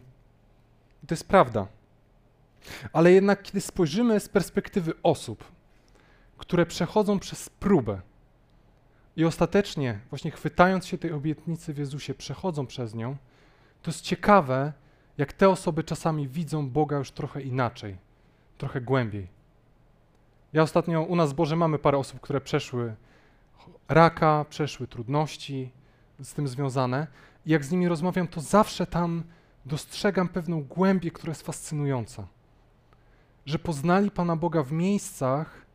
I 1.03 1.07
to 1.07 1.13
jest 1.13 1.27
prawda. 1.27 1.67
Ale 2.93 3.11
jednak, 3.11 3.43
kiedy 3.43 3.61
spojrzymy 3.61 4.19
z 4.19 4.29
perspektywy 4.29 4.93
osób, 5.03 5.43
które 6.37 6.65
przechodzą 6.65 7.19
przez 7.19 7.49
próbę 7.49 8.01
i 9.15 9.25
ostatecznie, 9.25 9.99
właśnie 10.09 10.31
chwytając 10.31 10.85
się 10.85 10.97
tej 10.97 11.11
obietnicy 11.11 11.73
w 11.73 11.77
Jezusie, 11.77 12.13
przechodzą 12.13 12.65
przez 12.65 12.95
nią, 12.95 13.17
to 13.81 13.91
jest 13.91 14.01
ciekawe, 14.01 14.73
jak 15.17 15.33
te 15.33 15.49
osoby 15.49 15.83
czasami 15.83 16.27
widzą 16.27 16.69
Boga 16.69 16.97
już 16.97 17.11
trochę 17.11 17.41
inaczej, 17.41 17.97
trochę 18.57 18.81
głębiej. 18.81 19.27
Ja 20.53 20.61
ostatnio 20.61 21.01
u 21.01 21.15
nas 21.15 21.31
w 21.31 21.35
Boże 21.35 21.55
mamy 21.55 21.79
parę 21.79 21.97
osób, 21.97 22.19
które 22.21 22.41
przeszły 22.41 22.95
raka, 23.89 24.45
przeszły 24.49 24.87
trudności 24.87 25.71
z 26.19 26.33
tym 26.33 26.47
związane. 26.47 27.07
Jak 27.45 27.65
z 27.65 27.71
nimi 27.71 27.87
rozmawiam, 27.87 28.27
to 28.27 28.41
zawsze 28.41 28.85
tam 28.87 29.23
dostrzegam 29.65 30.29
pewną 30.29 30.63
głębię, 30.63 31.11
która 31.11 31.31
jest 31.31 31.41
fascynująca. 31.41 32.27
Że 33.45 33.59
poznali 33.59 34.11
Pana 34.11 34.35
Boga 34.35 34.63
w 34.63 34.71
miejscach, 34.71 35.65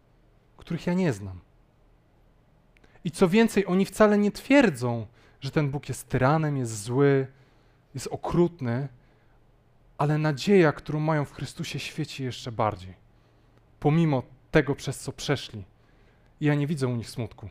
których 0.57 0.87
ja 0.87 0.95
nie 0.95 1.13
znam. 1.13 1.41
I 3.05 3.11
co 3.11 3.29
więcej, 3.29 3.67
oni 3.67 3.85
wcale 3.85 4.19
nie 4.19 4.33
twierdzą, 4.33 5.07
że 5.41 5.51
ten 5.51 5.71
Bóg 5.71 5.89
jest 5.89 6.09
tyranem, 6.09 6.57
jest 6.57 6.83
zły, 6.83 7.27
jest 7.95 8.07
okrutny, 8.07 8.89
ale 9.99 10.19
nadzieja, 10.19 10.73
którą 10.73 11.01
mają 11.01 11.25
w 11.25 11.33
Chrystusie, 11.33 11.79
świeci 11.79 12.25
jeszcze 12.25 12.53
bardziej. 12.53 12.95
Pomimo 13.81 14.23
tego, 14.51 14.75
przez 14.75 14.99
co 14.99 15.13
przeszli. 15.13 15.65
I 16.41 16.47
ja 16.47 16.55
nie 16.55 16.67
widzę 16.67 16.89
u 16.89 16.97
nich 16.97 17.11
smutku, 17.11 17.49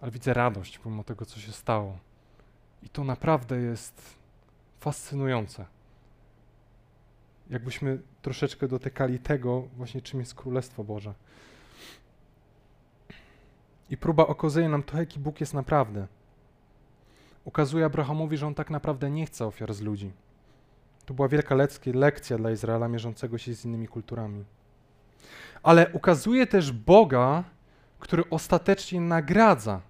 ale 0.00 0.10
widzę 0.10 0.34
radość 0.34 0.78
pomimo 0.78 1.04
tego, 1.04 1.26
co 1.26 1.40
się 1.40 1.52
stało. 1.52 1.98
I 2.82 2.88
to 2.88 3.04
naprawdę 3.04 3.56
jest 3.60 4.18
fascynujące. 4.80 5.66
Jakbyśmy 7.50 7.98
troszeczkę 8.22 8.68
dotykali 8.68 9.18
tego, 9.18 9.68
właśnie 9.76 10.02
czym 10.02 10.20
jest 10.20 10.34
Królestwo 10.34 10.84
Boże. 10.84 11.14
I 13.90 13.96
próba 13.96 14.26
okazuje 14.26 14.68
nam 14.68 14.82
to, 14.82 14.98
jaki 14.98 15.20
Bóg 15.20 15.40
jest 15.40 15.54
naprawdę. 15.54 16.06
Ukazuje 17.44 17.84
Abrahamowi, 17.84 18.36
że 18.36 18.46
on 18.46 18.54
tak 18.54 18.70
naprawdę 18.70 19.10
nie 19.10 19.26
chce 19.26 19.46
ofiar 19.46 19.74
z 19.74 19.80
ludzi. 19.80 20.12
To 21.06 21.14
była 21.14 21.28
wielka 21.28 21.54
lekcja 21.94 22.38
dla 22.38 22.50
Izraela 22.50 22.88
mierzącego 22.88 23.38
się 23.38 23.54
z 23.54 23.64
innymi 23.64 23.88
kulturami. 23.88 24.44
Ale 25.62 25.90
ukazuje 25.92 26.46
też 26.46 26.72
Boga, 26.72 27.44
który 27.98 28.30
ostatecznie 28.30 29.00
nagradza 29.00 29.80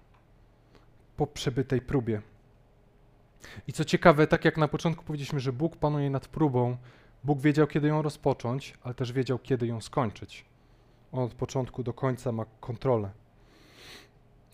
po 1.17 1.27
przebytej 1.27 1.81
próbie. 1.81 2.21
I 3.67 3.73
co 3.73 3.85
ciekawe, 3.85 4.27
tak 4.27 4.45
jak 4.45 4.57
na 4.57 4.67
początku 4.67 5.03
powiedzieliśmy, 5.03 5.39
że 5.39 5.53
Bóg 5.53 5.77
panuje 5.77 6.09
nad 6.09 6.27
próbą, 6.27 6.77
Bóg 7.23 7.39
wiedział, 7.39 7.67
kiedy 7.67 7.87
ją 7.87 8.01
rozpocząć, 8.01 8.73
ale 8.83 8.93
też 8.93 9.11
wiedział, 9.11 9.39
kiedy 9.39 9.67
ją 9.67 9.81
skończyć. 9.81 10.45
On 11.11 11.23
od 11.23 11.33
początku 11.33 11.83
do 11.83 11.93
końca 11.93 12.31
ma 12.31 12.45
kontrolę. 12.59 13.11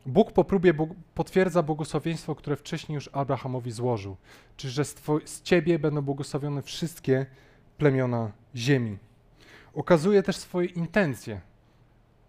Bóg 0.05 0.31
po 0.31 0.43
próbie 0.43 0.73
potwierdza 1.13 1.63
błogosławieństwo, 1.63 2.35
które 2.35 2.55
wcześniej 2.55 2.95
już 2.95 3.09
Abrahamowi 3.13 3.71
złożył, 3.71 4.17
czyli 4.57 4.73
że 4.73 4.85
z, 4.85 5.41
ciebie 5.43 5.79
będą 5.79 6.01
błogosławione 6.01 6.61
wszystkie 6.61 7.25
plemiona 7.77 8.31
ziemi. 8.55 8.97
Okazuje 9.73 10.23
też 10.23 10.37
swoje 10.37 10.67
intencje, 10.67 11.41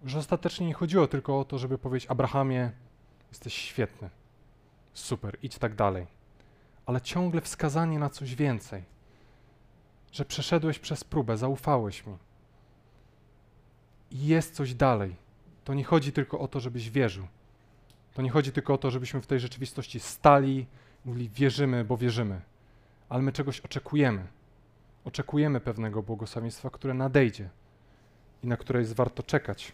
że 0.04 0.18
ostatecznie 0.18 0.66
nie 0.66 0.74
chodziło 0.74 1.06
tylko 1.06 1.40
o 1.40 1.44
to, 1.44 1.58
żeby 1.58 1.78
powiedzieć 1.78 2.10
Abrahamie, 2.10 2.72
jesteś 3.28 3.54
świetny, 3.54 4.10
super, 4.94 5.38
idź 5.42 5.58
tak 5.58 5.74
dalej, 5.74 6.06
ale 6.86 7.00
ciągle 7.00 7.40
wskazanie 7.40 7.98
na 7.98 8.10
coś 8.10 8.34
więcej, 8.34 8.82
że 10.12 10.24
przeszedłeś 10.24 10.78
przez 10.78 11.04
próbę, 11.04 11.36
zaufałeś 11.36 12.06
mi. 12.06 12.16
I 14.10 14.26
jest 14.26 14.54
coś 14.54 14.74
dalej. 14.74 15.16
To 15.64 15.74
nie 15.74 15.84
chodzi 15.84 16.12
tylko 16.12 16.38
o 16.38 16.48
to, 16.48 16.60
żebyś 16.60 16.90
wierzył. 16.90 17.26
To 18.14 18.22
nie 18.22 18.30
chodzi 18.30 18.52
tylko 18.52 18.74
o 18.74 18.78
to, 18.78 18.90
żebyśmy 18.90 19.20
w 19.20 19.26
tej 19.26 19.40
rzeczywistości 19.40 20.00
stali, 20.00 20.66
mówili 21.04 21.28
wierzymy, 21.28 21.84
bo 21.84 21.96
wierzymy, 21.96 22.40
ale 23.08 23.22
my 23.22 23.32
czegoś 23.32 23.60
oczekujemy. 23.60 24.26
Oczekujemy 25.04 25.60
pewnego 25.60 26.02
błogosławieństwa, 26.02 26.70
które 26.70 26.94
nadejdzie 26.94 27.50
i 28.42 28.46
na 28.46 28.56
które 28.56 28.80
jest 28.80 28.94
warto 28.94 29.22
czekać. 29.22 29.72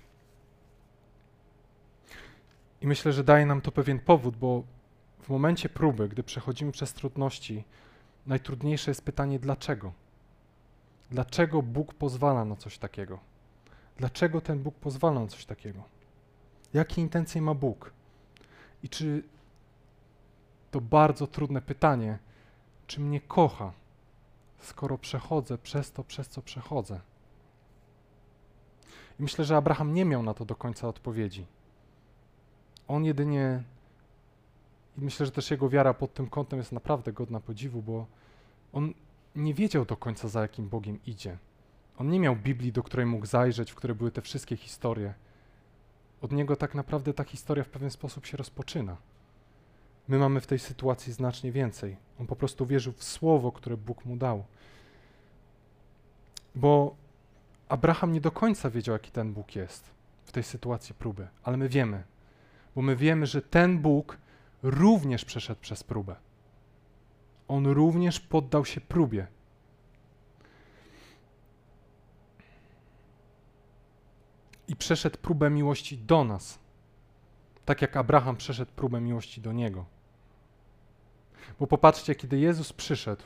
I 2.81 2.87
myślę, 2.87 3.13
że 3.13 3.25
daje 3.25 3.47
nam 3.47 3.61
to 3.61 3.73
pewien 3.73 3.99
powód, 3.99 4.37
bo 4.37 4.63
w 5.23 5.29
momencie 5.29 5.69
próby, 5.69 6.09
gdy 6.09 6.23
przechodzimy 6.23 6.73
przez 6.73 6.93
trudności, 6.93 7.65
najtrudniejsze 8.27 8.91
jest 8.91 9.05
pytanie 9.05 9.39
dlaczego. 9.39 9.93
Dlaczego 11.11 11.63
Bóg 11.63 11.95
pozwala 11.95 12.45
na 12.45 12.57
coś 12.57 12.79
takiego? 12.79 13.19
Dlaczego 13.97 14.41
ten 14.41 14.63
Bóg 14.63 14.75
pozwala 14.75 15.21
na 15.21 15.27
coś 15.27 15.45
takiego? 15.45 15.83
Jakie 16.75 17.01
intencje 17.01 17.43
ma 17.43 17.55
Bóg? 17.55 17.93
I 18.83 18.89
czy 18.89 19.23
to 20.71 20.81
bardzo 20.81 21.27
trudne 21.27 21.63
pytanie, 21.63 22.19
czy 22.87 23.01
mnie 23.01 23.21
kocha, 23.21 23.73
skoro 24.59 24.99
przechodzę 24.99 25.59
przez 25.59 25.93
to, 25.93 26.05
przez 26.05 26.29
co 26.29 26.43
przechodzę? 26.43 27.01
I 29.21 29.23
myślę, 29.23 29.45
że 29.45 29.57
Abraham 29.57 29.95
nie 29.95 30.05
miał 30.05 30.23
na 30.23 30.35
to 30.35 30.45
do 30.45 30.55
końca 30.55 30.89
odpowiedzi. 30.89 31.47
On 32.89 33.05
jedynie, 33.05 33.63
i 34.99 35.01
myślę, 35.01 35.27
że 35.27 35.33
też 35.33 35.51
jego 35.51 35.69
wiara 35.69 35.95
pod 35.95 36.15
tym 36.15 36.27
kątem 36.27 36.59
jest 36.59 36.73
naprawdę 36.73 37.13
godna 37.13 37.41
podziwu, 37.41 37.83
bo 37.83 38.07
on 38.73 38.95
nie 39.37 39.55
wiedział 39.55 39.85
do 39.85 39.97
końca, 39.97 40.29
za 40.29 40.43
jakim 40.43 40.69
Bogiem 40.69 40.99
idzie. 41.07 41.39
On 41.99 42.09
nie 42.09 42.21
miał 42.21 42.37
Biblii, 42.37 42.73
do 42.73 42.83
której 42.83 43.07
mógł 43.07 43.27
zajrzeć, 43.27 43.71
w 43.71 43.75
której 43.75 43.97
były 43.97 44.11
te 44.11 44.23
wszystkie 44.23 44.57
historie 44.57 45.15
od 46.23 46.33
niego 46.33 46.57
tak 46.57 46.75
naprawdę 46.75 47.15
ta 47.15 47.25
historia 47.25 47.65
w 47.65 47.69
pewien 47.69 47.91
sposób 47.91 48.27
się 48.27 48.37
rozpoczyna. 48.37 48.97
My 50.09 50.19
mamy 50.19 50.41
w 50.41 50.47
tej 50.47 50.59
sytuacji 50.59 51.13
znacznie 51.13 51.53
więcej. 51.53 51.97
On 52.21 52.27
po 52.27 52.37
prostu 52.37 52.67
wierzył 52.67 52.93
w 52.93 53.05
słowo, 53.05 53.53
które 53.53 53.77
Bóg 53.77 54.05
mu 54.05 54.17
dał. 54.17 54.45
Bo 56.55 56.97
Abraham 57.69 58.13
nie 58.13 58.21
do 58.21 58.31
końca 58.31 58.71
wiedział, 58.71 58.93
jaki 58.93 59.11
ten 59.11 59.33
Bóg 59.33 59.57
jest 59.57 59.91
w 60.25 60.33
tej 60.33 60.43
sytuacji 60.43 60.95
próby, 60.95 61.29
ale 61.43 61.57
my 61.57 61.69
wiemy, 61.69 62.03
bo 62.75 62.83
my 62.83 62.97
wiemy, 62.97 63.27
że 63.27 63.43
ten 63.43 63.79
Bóg 63.79 64.19
również 64.63 65.25
przeszedł 65.25 65.61
przez 65.61 65.83
próbę. 65.83 66.17
On 67.49 67.67
również 67.67 68.21
poddał 68.21 68.65
się 68.65 68.81
próbie. 68.81 69.27
i 74.73 74.77
przeszedł 74.77 75.19
próbę 75.19 75.51
miłości 75.51 75.99
do 75.99 76.25
nas, 76.25 76.59
tak 77.65 77.83
jak 77.83 77.97
Abraham 77.97 78.37
przeszedł 78.37 78.73
próbę 78.77 79.01
miłości 79.01 79.41
do 79.41 79.53
niego. 79.53 79.85
Bo 81.61 81.67
popatrzcie, 81.67 82.15
kiedy 82.15 82.39
Jezus 82.39 82.73
przyszedł 82.73 83.23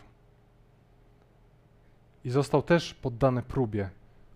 i 2.25 2.31
został 2.31 2.63
też 2.63 2.95
poddany 2.95 3.43
próbie, 3.43 3.91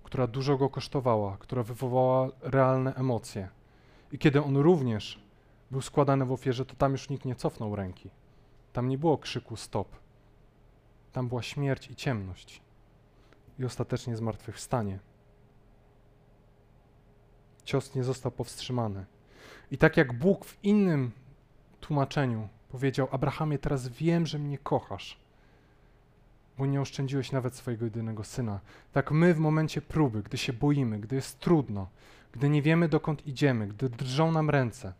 która 0.05 0.27
dużo 0.27 0.57
go 0.57 0.69
kosztowała, 0.69 1.37
która 1.37 1.63
wywołała 1.63 2.29
realne 2.41 2.95
emocje, 2.95 3.49
i 4.13 4.19
kiedy 4.19 4.43
on 4.43 4.57
również 4.57 5.21
był 5.71 5.81
składany 5.81 6.25
w 6.25 6.33
ofierze, 6.33 6.67
to 6.67 6.75
tam 6.75 6.93
już 6.93 7.09
nikt 7.09 7.25
nie 7.25 7.35
cofnął 7.35 7.77
ręki. 7.77 8.11
Tam 8.73 8.89
nie 8.89 8.99
było 8.99 9.19
krzyku 9.19 9.57
stop. 9.57 9.89
Tam 11.13 11.29
była 11.29 11.43
śmierć 11.43 11.91
i 11.91 11.97
ciemność. 11.97 12.63
I 13.59 13.65
ostatecznie 13.65 14.17
zmartwychwstanie 14.17 14.99
cios 17.65 17.95
nie 17.95 18.05
został 18.05 18.33
powstrzymany. 18.33 19.05
I 19.71 19.79
tak 19.79 19.97
jak 19.97 20.13
Bóg 20.13 20.45
w 20.45 20.65
innym 20.65 21.11
tłumaczeniu 21.81 22.49
powiedział: 22.69 23.09
Abrahamie, 23.11 23.59
teraz 23.59 23.89
wiem, 23.89 24.27
że 24.27 24.39
mnie 24.39 24.59
kochasz, 24.59 25.21
bo 26.59 26.67
nie 26.67 26.81
oszczędziłeś 26.81 27.33
nawet 27.33 27.55
swojego 27.55 27.85
jedynego 27.85 28.25
syna. 28.25 28.61
Tak 28.93 29.11
my 29.11 29.35
w 29.35 29.39
momencie 29.39 29.83
próby, 29.83 30.23
gdy 30.23 30.39
się 30.39 30.53
boimy, 30.53 31.01
gdy 31.01 31.17
jest 31.17 31.39
trudno, 31.39 31.89
gdy 32.33 32.49
nie 32.49 32.63
wiemy 32.63 32.89
dokąd 32.89 33.27
idziemy, 33.27 33.67
gdy 33.67 33.89
drżą 33.89 34.33
nam 34.33 34.51
ręce, 34.51 34.93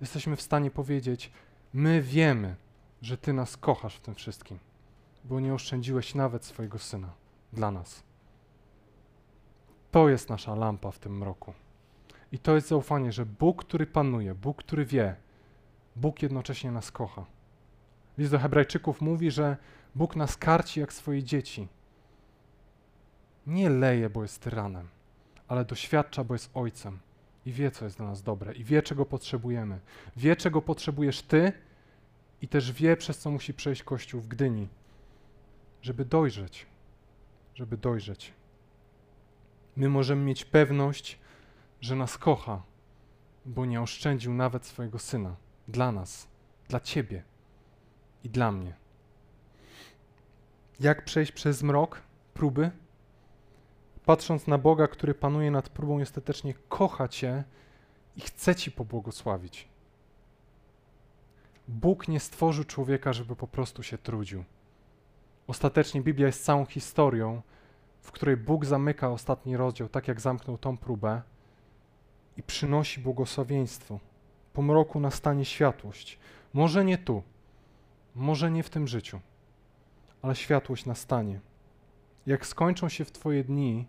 jesteśmy 0.00 0.36
w 0.36 0.42
stanie 0.42 0.70
powiedzieć: 0.70 1.30
My 1.72 2.02
wiemy, 2.02 2.56
że 3.02 3.18
Ty 3.18 3.32
nas 3.32 3.56
kochasz 3.56 3.96
w 3.96 4.00
tym 4.00 4.14
wszystkim, 4.14 4.58
bo 5.24 5.40
nie 5.40 5.54
oszczędziłeś 5.54 6.14
nawet 6.14 6.44
swojego 6.44 6.78
syna 6.78 7.12
dla 7.52 7.70
nas. 7.70 8.02
To 9.90 10.08
jest 10.08 10.28
nasza 10.28 10.54
lampa 10.54 10.90
w 10.90 10.98
tym 10.98 11.18
mroku. 11.18 11.52
I 12.32 12.38
to 12.38 12.54
jest 12.54 12.68
zaufanie, 12.68 13.12
że 13.12 13.26
Bóg, 13.26 13.64
który 13.64 13.86
panuje, 13.86 14.34
Bóg, 14.34 14.56
który 14.56 14.84
wie, 14.84 15.16
Bóg 15.96 16.22
jednocześnie 16.22 16.72
nas 16.72 16.92
kocha. 16.92 17.24
List 18.18 18.30
do 18.32 18.38
Hebrajczyków 18.38 19.00
mówi, 19.00 19.30
że 19.30 19.56
Bóg 19.94 20.16
nas 20.16 20.36
karci 20.36 20.80
jak 20.80 20.92
swoje 20.92 21.22
dzieci. 21.22 21.68
Nie 23.46 23.70
leje, 23.70 24.10
bo 24.10 24.22
jest 24.22 24.42
tyranem, 24.42 24.88
ale 25.48 25.64
doświadcza, 25.64 26.24
bo 26.24 26.34
jest 26.34 26.50
ojcem 26.54 26.98
i 27.46 27.52
wie, 27.52 27.70
co 27.70 27.84
jest 27.84 27.96
dla 27.96 28.06
nas 28.06 28.22
dobre, 28.22 28.54
i 28.54 28.64
wie, 28.64 28.82
czego 28.82 29.06
potrzebujemy. 29.06 29.80
Wie, 30.16 30.36
czego 30.36 30.62
potrzebujesz 30.62 31.22
ty, 31.22 31.52
i 32.42 32.48
też 32.48 32.72
wie, 32.72 32.96
przez 32.96 33.18
co 33.18 33.30
musi 33.30 33.54
przejść 33.54 33.82
Kościół 33.82 34.20
w 34.20 34.28
Gdyni, 34.28 34.68
żeby 35.82 36.04
dojrzeć, 36.04 36.66
żeby 37.54 37.76
dojrzeć. 37.76 38.32
My 39.76 39.88
możemy 39.88 40.24
mieć 40.24 40.44
pewność, 40.44 41.18
że 41.80 41.96
nas 41.96 42.18
kocha, 42.18 42.62
bo 43.44 43.66
nie 43.66 43.82
oszczędził 43.82 44.34
nawet 44.34 44.66
swojego 44.66 44.98
syna 44.98 45.36
dla 45.68 45.92
nas, 45.92 46.28
dla 46.68 46.80
ciebie 46.80 47.22
i 48.24 48.30
dla 48.30 48.52
mnie. 48.52 48.74
Jak 50.80 51.04
przejść 51.04 51.32
przez 51.32 51.62
mrok 51.62 52.02
próby? 52.34 52.70
Patrząc 54.06 54.46
na 54.46 54.58
Boga, 54.58 54.88
który 54.88 55.14
panuje 55.14 55.50
nad 55.50 55.68
próbą 55.68 55.98
i 55.98 56.02
ostatecznie 56.02 56.54
kocha 56.68 57.08
cię 57.08 57.44
i 58.16 58.20
chce 58.20 58.54
ci 58.54 58.70
pobłogosławić. 58.70 59.68
Bóg 61.68 62.08
nie 62.08 62.20
stworzył 62.20 62.64
człowieka, 62.64 63.12
żeby 63.12 63.36
po 63.36 63.46
prostu 63.46 63.82
się 63.82 63.98
trudził. 63.98 64.44
Ostatecznie 65.46 66.00
Biblia 66.02 66.26
jest 66.26 66.44
całą 66.44 66.66
historią, 66.66 67.42
w 68.00 68.12
której 68.12 68.36
Bóg 68.36 68.64
zamyka 68.64 69.10
ostatni 69.10 69.56
rozdział, 69.56 69.88
tak 69.88 70.08
jak 70.08 70.20
zamknął 70.20 70.58
tą 70.58 70.76
próbę, 70.76 71.22
i 72.36 72.42
przynosi 72.42 73.00
błogosławieństwo. 73.00 74.00
Po 74.52 74.62
mroku 74.62 75.00
nastanie 75.00 75.44
światłość. 75.44 76.18
Może 76.52 76.84
nie 76.84 76.98
tu, 76.98 77.22
może 78.14 78.50
nie 78.50 78.62
w 78.62 78.70
tym 78.70 78.88
życiu, 78.88 79.20
ale 80.22 80.34
światłość 80.34 80.86
nastanie. 80.86 81.40
Jak 82.26 82.46
skończą 82.46 82.88
się 82.88 83.04
w 83.04 83.12
Twoje 83.12 83.44
dni 83.44 83.86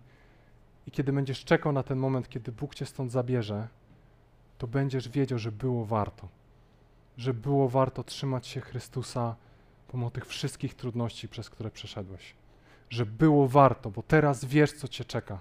i 0.87 0.91
kiedy 0.91 1.13
będziesz 1.13 1.45
czekał 1.45 1.71
na 1.71 1.83
ten 1.83 1.97
moment, 1.97 2.29
kiedy 2.29 2.51
Bóg 2.51 2.75
Cię 2.75 2.85
stąd 2.85 3.11
zabierze, 3.11 3.67
to 4.57 4.67
będziesz 4.67 5.09
wiedział, 5.09 5.39
że 5.39 5.51
było 5.51 5.85
warto. 5.85 6.27
Że 7.17 7.33
było 7.33 7.69
warto 7.69 8.03
trzymać 8.03 8.47
się 8.47 8.61
Chrystusa 8.61 9.35
pomimo 9.87 10.11
tych 10.11 10.25
wszystkich 10.25 10.73
trudności, 10.73 11.27
przez 11.29 11.49
które 11.49 11.71
przeszedłeś. 11.71 12.35
Że 12.89 13.05
było 13.05 13.47
warto, 13.47 13.91
bo 13.91 14.03
teraz 14.03 14.45
wiesz, 14.45 14.73
co 14.73 14.87
Cię 14.87 15.05
czeka. 15.05 15.39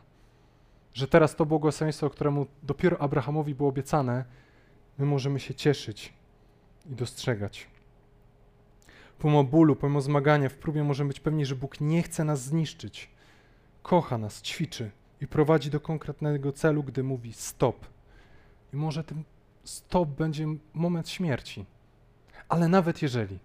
Że 0.95 1.09
teraz 1.09 1.37
to 1.37 1.47
błogosławieństwo, 1.47 2.11
któremu 2.11 2.47
dopiero 2.63 3.01
Abrahamowi 3.01 3.55
było 3.55 3.69
obiecane, 3.69 4.25
my 4.99 5.07
możemy 5.07 5.41
się 5.41 5.55
cieszyć 5.55 6.13
i 6.87 6.95
dostrzegać. 6.95 7.67
Pomimo 9.19 9.45
bólu, 9.45 9.77
pomimo 9.77 10.01
zmagania 10.01 10.49
w 10.49 10.55
próbie 10.55 10.85
możemy 10.85 11.09
być 11.09 11.21
pewni, 11.21 11.47
że 11.47 11.57
Bóg 11.57 11.81
nie 11.81 12.03
chce 12.03 12.25
nas 12.25 12.43
zniszczyć. 12.43 13.11
Kocha 13.83 14.19
nas, 14.19 14.43
ćwiczy 14.43 14.91
i 15.21 15.27
prowadzi 15.27 15.71
do 15.71 15.81
konkretnego 15.81 16.53
celu, 16.53 16.83
gdy 16.83 17.03
mówi 17.03 17.33
stop. 17.33 17.87
I 18.73 18.77
może 18.77 19.05
ten 19.05 19.25
stop 19.65 20.09
będzie 20.09 20.47
moment 20.75 21.09
śmierci. 21.09 21.67
Ale 22.49 22.69
nawet 22.69 23.03
jeżeli, 23.03 23.39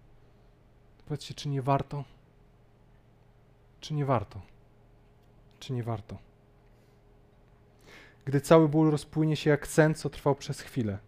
powiedzcie, 1.05 1.33
czy 1.33 1.49
nie 1.49 1.61
warto? 1.61 2.03
Czy 3.79 3.93
nie 3.93 4.05
warto? 4.05 4.41
Czy 5.59 5.73
nie 5.73 5.83
warto? 5.83 6.17
Gdy 8.25 8.41
cały 8.41 8.69
ból 8.69 8.91
rozpłynie 8.91 9.35
się 9.35 9.49
jak 9.49 9.67
sen, 9.67 9.95
co 9.95 10.09
trwał 10.09 10.35
przez 10.35 10.61
chwilę. 10.61 10.99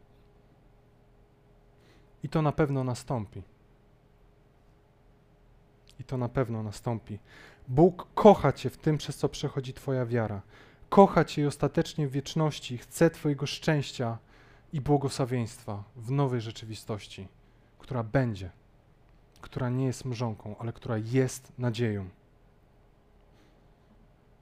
I 2.23 2.29
to 2.29 2.41
na 2.41 2.51
pewno 2.51 2.83
nastąpi. 2.83 3.43
I 5.99 6.03
to 6.03 6.17
na 6.17 6.29
pewno 6.29 6.63
nastąpi. 6.63 7.19
Bóg 7.67 8.07
kocha 8.15 8.51
Cię 8.51 8.69
w 8.69 8.77
tym, 8.77 8.97
przez 8.97 9.17
co 9.17 9.29
przechodzi 9.29 9.73
Twoja 9.73 10.05
wiara. 10.05 10.41
Kocha 10.89 11.25
Cię 11.25 11.41
i 11.41 11.45
ostatecznie 11.45 12.07
w 12.07 12.11
wieczności 12.11 12.77
chce 12.77 13.09
Twojego 13.09 13.45
szczęścia 13.45 14.17
i 14.73 14.81
błogosławieństwa 14.81 15.83
w 15.95 16.11
nowej 16.11 16.41
rzeczywistości, 16.41 17.27
która 17.79 18.03
będzie, 18.03 18.49
która 19.41 19.69
nie 19.69 19.85
jest 19.85 20.05
mrzonką, 20.05 20.55
ale 20.59 20.73
która 20.73 20.97
jest 20.97 21.53
nadzieją. 21.57 22.09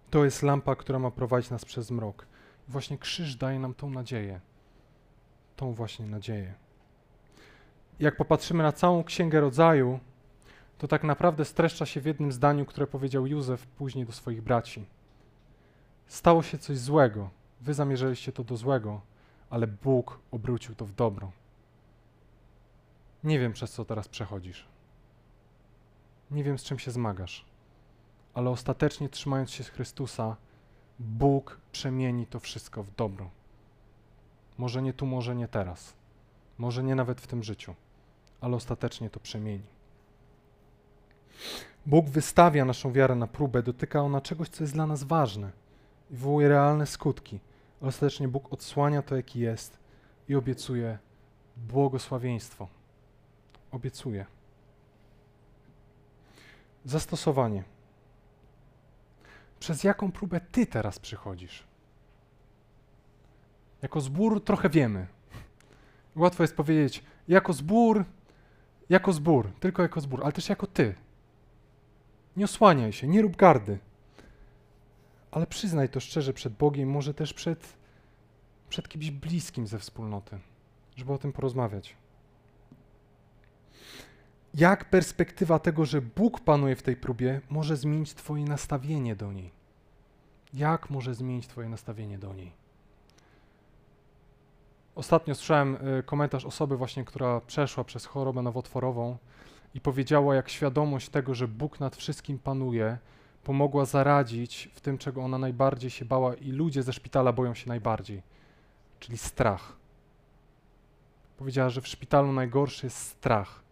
To 0.10 0.26
jest 0.26 0.44
lampa, 0.44 0.76
która 0.76 1.00
ma 1.00 1.12
prowadzić 1.12 1.52
nas 1.52 1.66
przez 1.66 1.92
mrok. 1.92 2.26
Właśnie 2.68 2.98
krzyż 2.98 3.36
daje 3.36 3.60
nam 3.60 3.74
tą 3.74 3.90
nadzieję. 3.90 4.40
Tą 5.56 5.74
właśnie 5.74 6.06
nadzieję. 6.06 6.54
Jak 8.00 8.16
popatrzymy 8.16 8.64
na 8.64 8.72
całą 8.72 9.04
Księgę 9.04 9.42
Rodzaju, 9.42 10.00
to 10.82 10.88
tak 10.88 11.04
naprawdę 11.04 11.46
streszcza 11.46 11.86
się 11.86 12.02
w 12.02 12.06
jednym 12.06 12.32
zdaniu, 12.32 12.66
które 12.66 12.88
powiedział 12.88 13.28
Józef 13.28 13.68
później 13.68 14.06
do 14.06 14.12
swoich 14.12 14.42
braci. 14.42 14.86
Stało 16.08 16.44
się 16.44 16.58
coś 16.58 16.78
złego. 16.78 17.30
Wy 17.62 17.74
zamierzaliście 17.74 18.32
to 18.32 18.44
do 18.44 18.58
złego, 18.58 19.02
ale 19.50 19.68
Bóg 19.68 20.20
obrócił 20.32 20.76
to 20.76 20.86
w 20.86 20.92
dobro. 20.92 21.32
Nie 23.24 23.40
wiem, 23.40 23.54
przez 23.54 23.72
co 23.72 23.86
teraz 23.86 24.08
przechodzisz. 24.08 24.66
Nie 26.32 26.44
wiem, 26.44 26.58
z 26.58 26.64
czym 26.64 26.80
się 26.80 26.92
zmagasz, 26.92 27.46
ale 28.34 28.50
ostatecznie 28.50 29.10
trzymając 29.10 29.52
się 29.52 29.64
z 29.64 29.70
Chrystusa, 29.70 30.36
Bóg 31.00 31.60
przemieni 31.72 32.28
to 32.28 32.40
wszystko 32.40 32.84
w 32.84 32.96
dobro. 32.96 33.30
Może 34.58 34.82
nie 34.82 34.94
tu, 34.94 35.06
może 35.06 35.36
nie 35.36 35.48
teraz, 35.48 35.94
może 36.58 36.84
nie 36.84 36.96
nawet 36.96 37.22
w 37.22 37.28
tym 37.28 37.44
życiu, 37.44 37.76
ale 38.42 38.56
ostatecznie 38.56 39.10
to 39.10 39.20
przemieni. 39.20 39.81
Bóg 41.86 42.10
wystawia 42.10 42.66
naszą 42.66 42.92
wiarę 42.92 43.16
na 43.16 43.28
próbę, 43.28 43.64
dotyka 43.64 44.02
ona 44.02 44.22
czegoś, 44.22 44.50
co 44.50 44.64
jest 44.64 44.74
dla 44.74 44.88
nas 44.88 45.04
ważne 45.04 45.52
i 46.12 46.14
wywołuje 46.14 46.48
realne 46.48 46.86
skutki. 46.88 47.40
Ostatecznie 47.82 48.28
Bóg 48.28 48.54
odsłania 48.54 49.02
to, 49.02 49.16
jaki 49.16 49.40
jest 49.40 49.80
i 50.30 50.36
obiecuje 50.36 50.98
błogosławieństwo. 51.58 52.68
Obiecuje. 53.72 54.26
Zastosowanie. 56.86 57.64
Przez 59.60 59.84
jaką 59.84 60.12
próbę 60.12 60.42
ty 60.52 60.66
teraz 60.66 61.00
przychodzisz? 61.00 61.64
Jako 63.82 64.02
zbór 64.02 64.44
trochę 64.44 64.70
wiemy. 64.70 65.08
Łatwo 66.16 66.44
jest 66.44 66.56
powiedzieć, 66.56 67.04
jako 67.28 67.54
zbór, 67.54 68.06
jako 68.90 69.14
zbór, 69.14 69.52
tylko 69.60 69.82
jako 69.82 70.02
zbór, 70.02 70.24
ale 70.24 70.32
też 70.32 70.50
jako 70.50 70.68
ty. 70.68 70.96
Nie 72.38 72.46
osłaniaj 72.46 72.94
się, 72.94 73.08
nie 73.08 73.22
rób 73.22 73.36
gardy. 73.36 73.80
Ale 75.32 75.48
przyznaj 75.48 75.90
to 75.90 76.00
szczerze 76.00 76.34
przed 76.34 76.54
Bogiem, 76.54 76.90
może 76.90 77.14
też 77.14 77.34
przed, 77.34 77.74
przed 78.70 78.90
kimś 78.90 79.12
bliskim 79.12 79.68
ze 79.68 79.80
wspólnoty, 79.80 80.40
żeby 80.96 81.14
o 81.14 81.18
tym 81.18 81.34
porozmawiać. 81.34 81.96
Jak 84.54 84.90
perspektywa 84.90 85.60
tego, 85.60 85.86
że 85.86 86.02
Bóg 86.02 86.40
panuje 86.40 86.76
w 86.76 86.84
tej 86.84 86.96
próbie, 86.96 87.42
może 87.50 87.78
zmienić 87.78 88.14
Twoje 88.14 88.46
nastawienie 88.46 89.16
do 89.16 89.34
niej? 89.34 89.52
Jak 90.54 90.90
może 90.90 91.16
zmienić 91.16 91.48
Twoje 91.48 91.70
nastawienie 91.70 92.18
do 92.18 92.34
niej? 92.34 92.52
Ostatnio 94.96 95.36
słyszałem 95.36 95.78
y, 96.00 96.04
komentarz 96.04 96.46
osoby 96.46 96.78
właśnie, 96.78 97.06
która 97.06 97.42
przeszła 97.42 97.84
przez 97.84 98.06
chorobę 98.06 98.42
nowotworową 98.42 99.18
i 99.74 99.82
powiedziała, 99.82 100.36
jak 100.36 100.50
świadomość 100.50 101.10
tego, 101.10 101.36
że 101.36 101.48
Bóg 101.48 101.80
nad 101.80 101.96
wszystkim 101.96 102.40
panuje, 102.40 102.98
pomogła 103.44 103.86
zaradzić 103.86 104.70
w 104.74 104.82
tym, 104.82 104.98
czego 104.98 105.24
ona 105.24 105.38
najbardziej 105.38 105.90
się 105.90 106.06
bała 106.06 106.36
i 106.36 106.52
ludzie 106.52 106.84
ze 106.84 106.94
szpitala 106.94 107.34
boją 107.34 107.54
się 107.54 107.68
najbardziej, 107.70 108.22
czyli 109.00 109.18
strach. 109.18 109.76
Powiedziała, 111.38 111.70
że 111.70 111.82
w 111.82 111.88
szpitalu 111.88 112.34
najgorszy 112.34 112.86
jest 112.86 112.98
strach, 112.98 113.64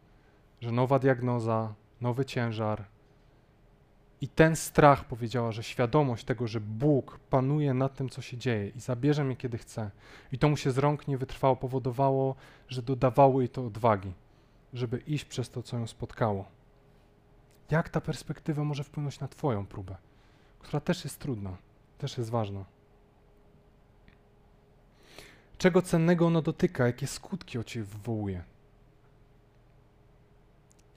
że 0.62 0.72
nowa 0.72 1.00
diagnoza, 1.00 1.74
nowy 2.02 2.26
ciężar. 2.26 2.86
I 4.22 4.28
ten 4.28 4.56
strach 4.56 5.06
powiedziała, 5.06 5.52
że 5.52 5.64
świadomość 5.64 6.26
tego, 6.26 6.48
że 6.48 6.60
Bóg 6.60 7.20
panuje 7.30 7.74
nad 7.74 7.96
tym, 7.96 8.10
co 8.10 8.22
się 8.22 8.38
dzieje 8.38 8.70
i 8.70 8.80
zabierze 8.80 9.24
mnie, 9.24 9.36
kiedy 9.36 9.58
chce, 9.58 9.92
i 10.32 10.38
to 10.38 10.50
mu 10.50 10.58
się 10.58 10.72
z 10.72 10.78
rąk 10.78 11.08
nie 11.08 11.18
wytrwało, 11.18 11.56
powodowało, 11.56 12.36
że 12.68 12.82
dodawało 12.82 13.42
jej 13.42 13.50
to 13.50 13.66
odwagi 13.66 14.14
żeby 14.74 14.98
iść 14.98 15.26
przez 15.26 15.50
to, 15.50 15.64
co 15.64 15.78
ją 15.78 15.88
spotkało. 15.88 16.46
Jak 17.72 17.90
ta 17.90 18.02
perspektywa 18.02 18.64
może 18.64 18.84
wpłynąć 18.84 19.20
na 19.20 19.28
Twoją 19.28 19.66
próbę, 19.66 19.96
która 20.60 20.80
też 20.80 21.04
jest 21.04 21.20
trudna, 21.20 21.58
też 21.98 22.18
jest 22.18 22.30
ważna? 22.30 22.66
Czego 25.58 25.82
cennego 25.82 26.28
ono 26.28 26.42
dotyka, 26.42 26.88
jakie 26.88 27.08
skutki 27.08 27.58
o 27.58 27.64
Ciebie 27.64 27.86
wywołuje? 27.86 28.44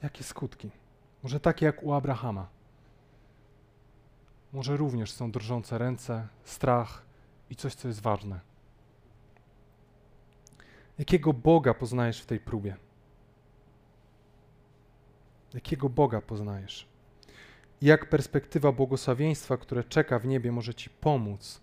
Jakie 0.03 0.23
skutki? 0.23 0.71
Może 1.23 1.39
takie 1.39 1.65
jak 1.65 1.83
u 1.83 1.93
Abrahama. 1.93 2.47
Może 4.53 4.77
również 4.77 5.11
są 5.11 5.31
drżące 5.31 5.77
ręce, 5.77 6.27
strach 6.43 7.03
i 7.49 7.55
coś, 7.55 7.75
co 7.75 7.87
jest 7.87 8.01
ważne. 8.01 8.39
Jakiego 10.99 11.33
Boga 11.33 11.73
poznajesz 11.73 12.21
w 12.21 12.25
tej 12.25 12.39
próbie? 12.39 12.75
Jakiego 15.53 15.89
Boga 15.89 16.21
poznajesz? 16.21 16.87
Jak 17.81 18.09
perspektywa 18.09 18.71
błogosławieństwa, 18.71 19.57
które 19.57 19.83
czeka 19.83 20.19
w 20.19 20.25
niebie, 20.25 20.51
może 20.51 20.73
Ci 20.73 20.89
pomóc 20.89 21.61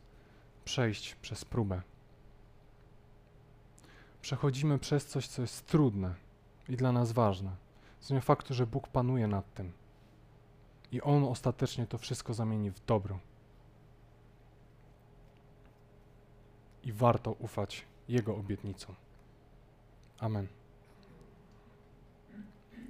przejść 0.65 1.15
przez 1.15 1.45
próbę? 1.45 1.83
Przechodzimy 4.23 4.79
przez 4.79 5.07
coś, 5.07 5.27
co 5.27 5.43
jest 5.43 5.67
trudne 5.67 6.15
i 6.69 6.77
dla 6.77 6.93
nas 6.93 7.13
ważne. 7.13 7.51
Z 8.01 8.25
faktu, 8.25 8.55
że 8.55 8.67
Bóg 8.67 8.89
panuje 8.89 9.27
nad 9.27 9.55
tym. 9.55 9.73
I 10.93 11.03
On 11.03 11.25
ostatecznie 11.25 11.87
to 11.87 11.99
wszystko 11.99 12.35
zamieni 12.35 12.71
w 12.71 12.85
dobro. 12.85 13.19
I 16.85 16.93
warto 16.93 17.33
ufać 17.33 17.85
Jego 18.09 18.37
obietnicom. 18.37 18.95
Amen. 20.19 20.60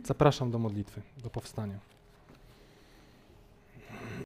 Zapraszam 0.04 0.50
do 0.50 0.58
modlitwy, 0.58 1.02
do 1.22 1.30
powstania. 1.30 1.89